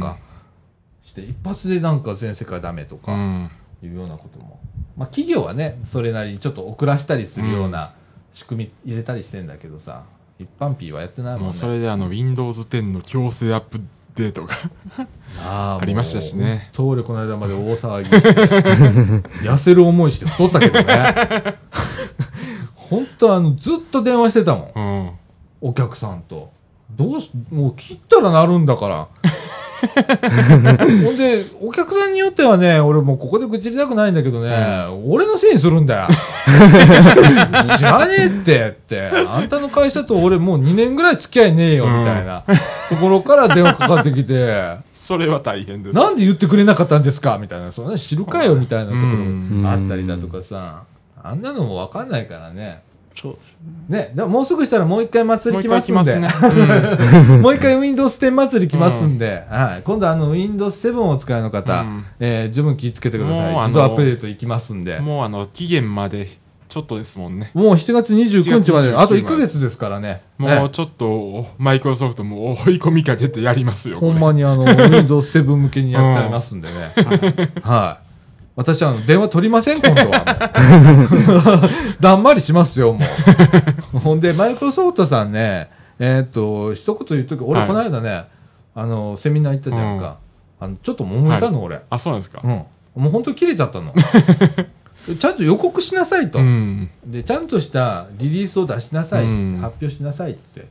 [1.04, 3.52] して、一発でなんか全世界ダメとか、うん
[3.84, 4.60] いうようなことも。
[4.96, 7.94] まあ企業はね、それなりにちょっと遅らしたりするような
[8.34, 10.04] 仕組み入れたりしてんだけどさ、
[10.40, 11.54] 一般 P はやってないもんね。
[11.54, 13.82] それであの Windows 10の強制アップ
[14.16, 14.50] デートが
[15.40, 16.70] ありましたしね。
[16.74, 18.30] 当俺この間まで大騒ぎして、
[19.48, 21.56] 痩せる思いして太ったけどね。
[22.76, 24.72] 本当あの、ずっと電話してたもん。
[24.76, 25.12] うん
[25.66, 26.52] お客さんと。
[26.92, 29.08] どうし、もう切ったらなるんだから。
[31.06, 36.08] ほんで、お客さんによってはね、俺もうここで愚痴りたくないんだけどね、俺のせいにするんだよ。
[37.78, 39.10] 知らねえって、って。
[39.30, 42.44] あんたの会社と俺もう2年ぐらい付き合いねえよ、みたいな、
[42.90, 45.98] ところから電話かかってきて、 それは大変です。
[45.98, 49.64] なんで言ってくれなかったんですかみたいな、そんな知るかよ、みたいなとこうん。
[49.64, 50.84] ろあったりだとかさ、
[51.24, 52.82] あんなのもわかんないからね。
[53.88, 56.28] ね、でももうすぐしたらもう一回祭り来ますんで。
[57.42, 59.84] もう一回 Windows 10祭り来ますんで、はい。
[59.84, 63.56] 今度あの Windows 7をお使いの方、うんえー十分気をつけてください。
[63.56, 64.98] 自動アップデート行きますんで。
[64.98, 66.28] うんもうあの期限まで
[66.74, 70.24] ちょっとですもんねもう7月29日まで、7月29あと1ヶ月ですからね。
[70.40, 76.94] ねもうちょっとマイクロソフトも追い込みかけてやりますよほんまにあの、Windows 7向けにやっちゃいますんでね。
[77.62, 78.13] はい。
[78.56, 81.70] 私は電話取りません、今度は。
[82.00, 83.00] だんまりしますよ、も
[83.96, 84.00] う。
[84.00, 87.46] ほんで、マイクロソフトさんね、えーっと、一言言っとく。
[87.46, 88.26] 俺はいこの間ね、
[88.76, 90.18] あの、セミナー行ったじゃんか。
[90.60, 91.82] あの、ちょっと揉めたの、俺。
[91.90, 92.42] あ、そうなんですか？
[92.44, 92.50] うん。
[92.50, 93.92] もう本当に切れちゃったの。
[95.20, 96.38] ちゃんと予告しなさいと。
[96.40, 96.90] うん。
[97.08, 99.26] で、ちゃんとしたリリースを出しなさい。
[99.26, 100.68] うん発表しなさいって。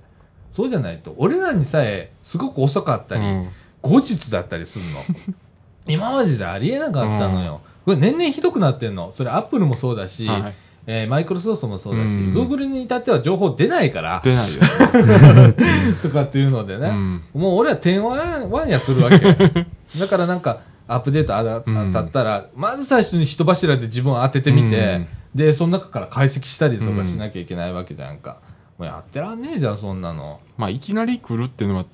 [0.55, 3.49] そうじゃないと、俺らにさえすごく遅かったり、うん
[3.83, 5.35] 後日だったりするの。
[5.93, 7.61] 今までじゃありえなかったのよ。
[7.85, 9.13] これ年々ひどくなってんの。
[9.15, 10.55] それアップルもそうだし、はい
[10.87, 16.03] えーマイクロソフトもそうだし、うん Google に至っては情報出ないから、出ないです。
[16.03, 19.37] とかっていうのでね、うんもう俺は点ワンワンやするわけよ。
[20.01, 28.37] だからなんか、アップデートあだうん当たったら、まず最初に人柱で自分を当ててみて、うんで、その中から解析したりとかしなきゃいけないわけじゃんか。
[28.79, 30.41] もうやってらんねえじゃん、そんなの。
[30.59, 31.87] まあ、いきなり来るっていうのは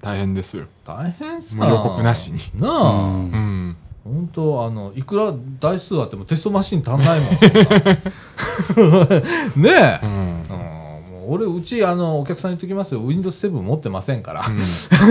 [0.00, 0.64] 大変ですよ。
[0.86, 1.56] 大変さ。
[1.56, 2.38] もう予告なしに。
[2.54, 2.90] なあ。
[2.92, 3.76] うんうん。
[4.08, 7.30] 本当あの、いくら台数あってもテストマシン足んないもん、
[9.62, 10.00] ねえ。
[10.02, 10.10] うん。
[10.10, 13.04] うんもう俺、うち、あの、お客さんに言っときますよ。
[13.04, 14.44] Windows 7持ってませんから。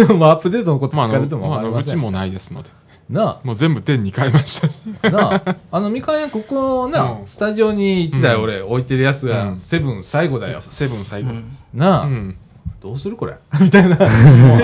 [0.10, 1.98] うんまあ、 アップデートのこと聞かれてもまああのわかりません。
[1.98, 2.70] うちもないですので。
[3.10, 4.82] なもう全部10に変えましたし。
[5.02, 10.60] あ、なあ、あの、みかん屋、ここな、うんスタジオに1台俺置いてるやつが、うんセブン最後だよ。
[10.60, 11.30] セブン最後。
[11.74, 12.36] なあ、うん。
[12.80, 13.36] どうするこれ？
[13.60, 13.96] みたいな。
[13.98, 14.08] もう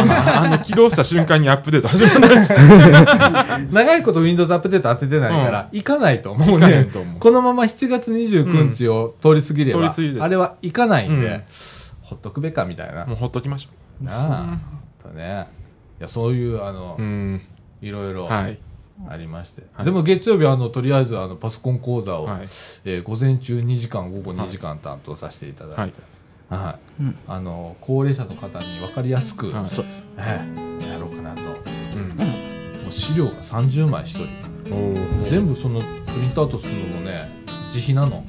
[0.09, 3.59] ああの、起動した瞬間にアップデート始まりました。
[3.71, 6.33] 長いこと Windows アップデート当ててないから、行かないと。
[6.35, 11.43] もうねんと思うこのまま7月29日を通り過ぎれば、うんあれは行かないんで、うん
[12.01, 13.05] ほっとくべかみたいな。
[13.05, 14.59] もうほっときましょなあ、
[15.03, 15.47] ほんとね。
[15.99, 17.01] いや、そういう、あの、う。
[17.01, 17.41] うん。
[17.81, 18.59] いろいろはい。
[19.09, 19.63] ありまして。
[19.73, 22.41] はいでも月曜日、あの、とりあえず、あの、パソコン講座を、はい。
[22.85, 25.91] えー午前中2時間、午後2時間担当させていただいて、はい。
[26.99, 30.03] うんあの、高齢者の方に分かりやすく、はいそうです。
[30.17, 30.41] え
[30.85, 31.41] えやろうかなと。
[31.95, 32.09] うん。
[32.83, 34.27] もう資料が30枚一人。
[35.29, 35.85] 全部そのプ
[36.21, 37.29] リントアウトするのもね、
[37.73, 38.23] 自費なの。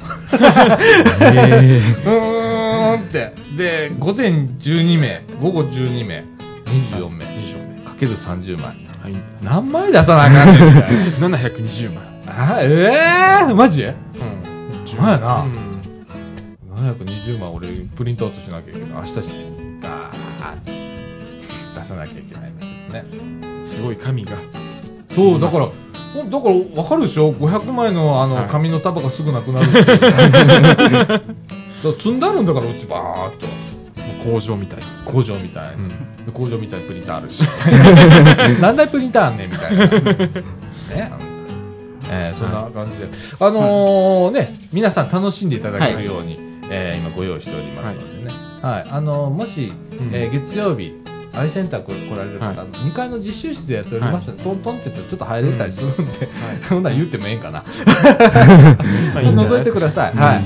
[1.20, 3.32] えうーんって。
[3.56, 6.24] で、午前12名、午後12名、
[6.64, 7.80] 24名、24名。
[7.82, 8.66] かける30枚。
[9.02, 9.14] はい。
[9.42, 10.88] 何枚出さなあかんねんみた
[11.26, 11.38] いな。
[11.38, 12.04] 720枚。
[12.26, 12.90] あえ
[13.48, 13.84] えー、マジ？
[13.84, 13.94] うん。
[14.86, 15.63] そうやなうん。
[16.74, 19.14] 720枚俺プリントアウトしなきゃいけない明日し
[19.82, 22.58] ガーッ出さなきゃいけないん
[22.90, 24.32] だけどねすごい紙が。
[25.14, 25.70] そうだからだ
[26.40, 28.46] から分かるでしょ？500枚のあのはい。
[28.48, 31.20] 紙の束がすぐなくなるだ
[31.92, 33.46] 積んであるんだからうちバーッと。
[34.22, 34.78] 工場みたい。
[35.04, 35.76] 工場みたい。
[35.76, 35.88] な、うん。
[36.24, 37.44] で工場みたいにプリンターあるし。
[38.60, 39.86] 何台プリンターあんねんみたいな。
[39.86, 41.12] ね
[42.10, 43.06] えーそんな感じで、
[43.40, 46.38] あのーね皆さん楽しんでいただけるように、
[46.70, 48.30] えー今ご用意しておりますのでね、
[48.62, 50.92] はいあのーもし、うんえー月曜日
[51.36, 56.28] アイセンター来られる方、はい2階の実習室でやっておりますので、トントンって言ってちょっと入れたりするんで、
[56.68, 57.64] そんなん言ってもええんかな。
[59.14, 60.14] 覗いてください。
[60.14, 60.42] はい。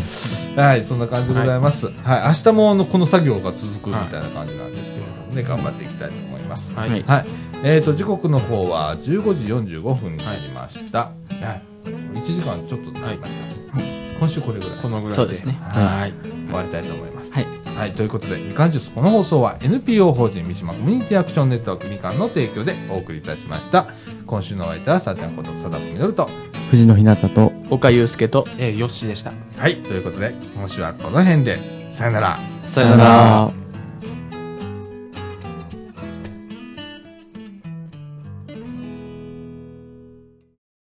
[0.59, 1.87] はい、そんな感じでございます。
[2.03, 6.73] はい、明日もこの作業が続くみたいな感じなんですけれどもね、頑張っていきたいと思います。
[6.75, 7.05] ははいい。
[7.07, 7.27] はい。
[7.65, 10.99] えっ、と、時刻の方は15時45分になりました。
[10.99, 11.13] は
[11.85, 11.89] い。
[12.19, 13.58] 1時間ちょっとなりました。
[14.19, 14.79] 今週これぐらい。
[14.79, 15.15] このぐらいで。
[15.15, 16.13] そうですねはい。
[16.47, 17.33] 終わりたいと思います。
[17.33, 17.47] はい。
[17.77, 23.87] はい、ということで、みかんジュース、この放送は NPO 法人三島コミュニティアクションネットワークみかんの提供でお送りいたしました。
[24.27, 26.29] 今週のお相手は、さあちゃんこと佐田みのると。
[26.71, 29.33] 藤野ひなたと、岡祐介と、えー、よっしーでした。
[29.57, 32.39] はい、ということで、今週はこの辺で、さよなら。
[32.65, 33.68] さよなら。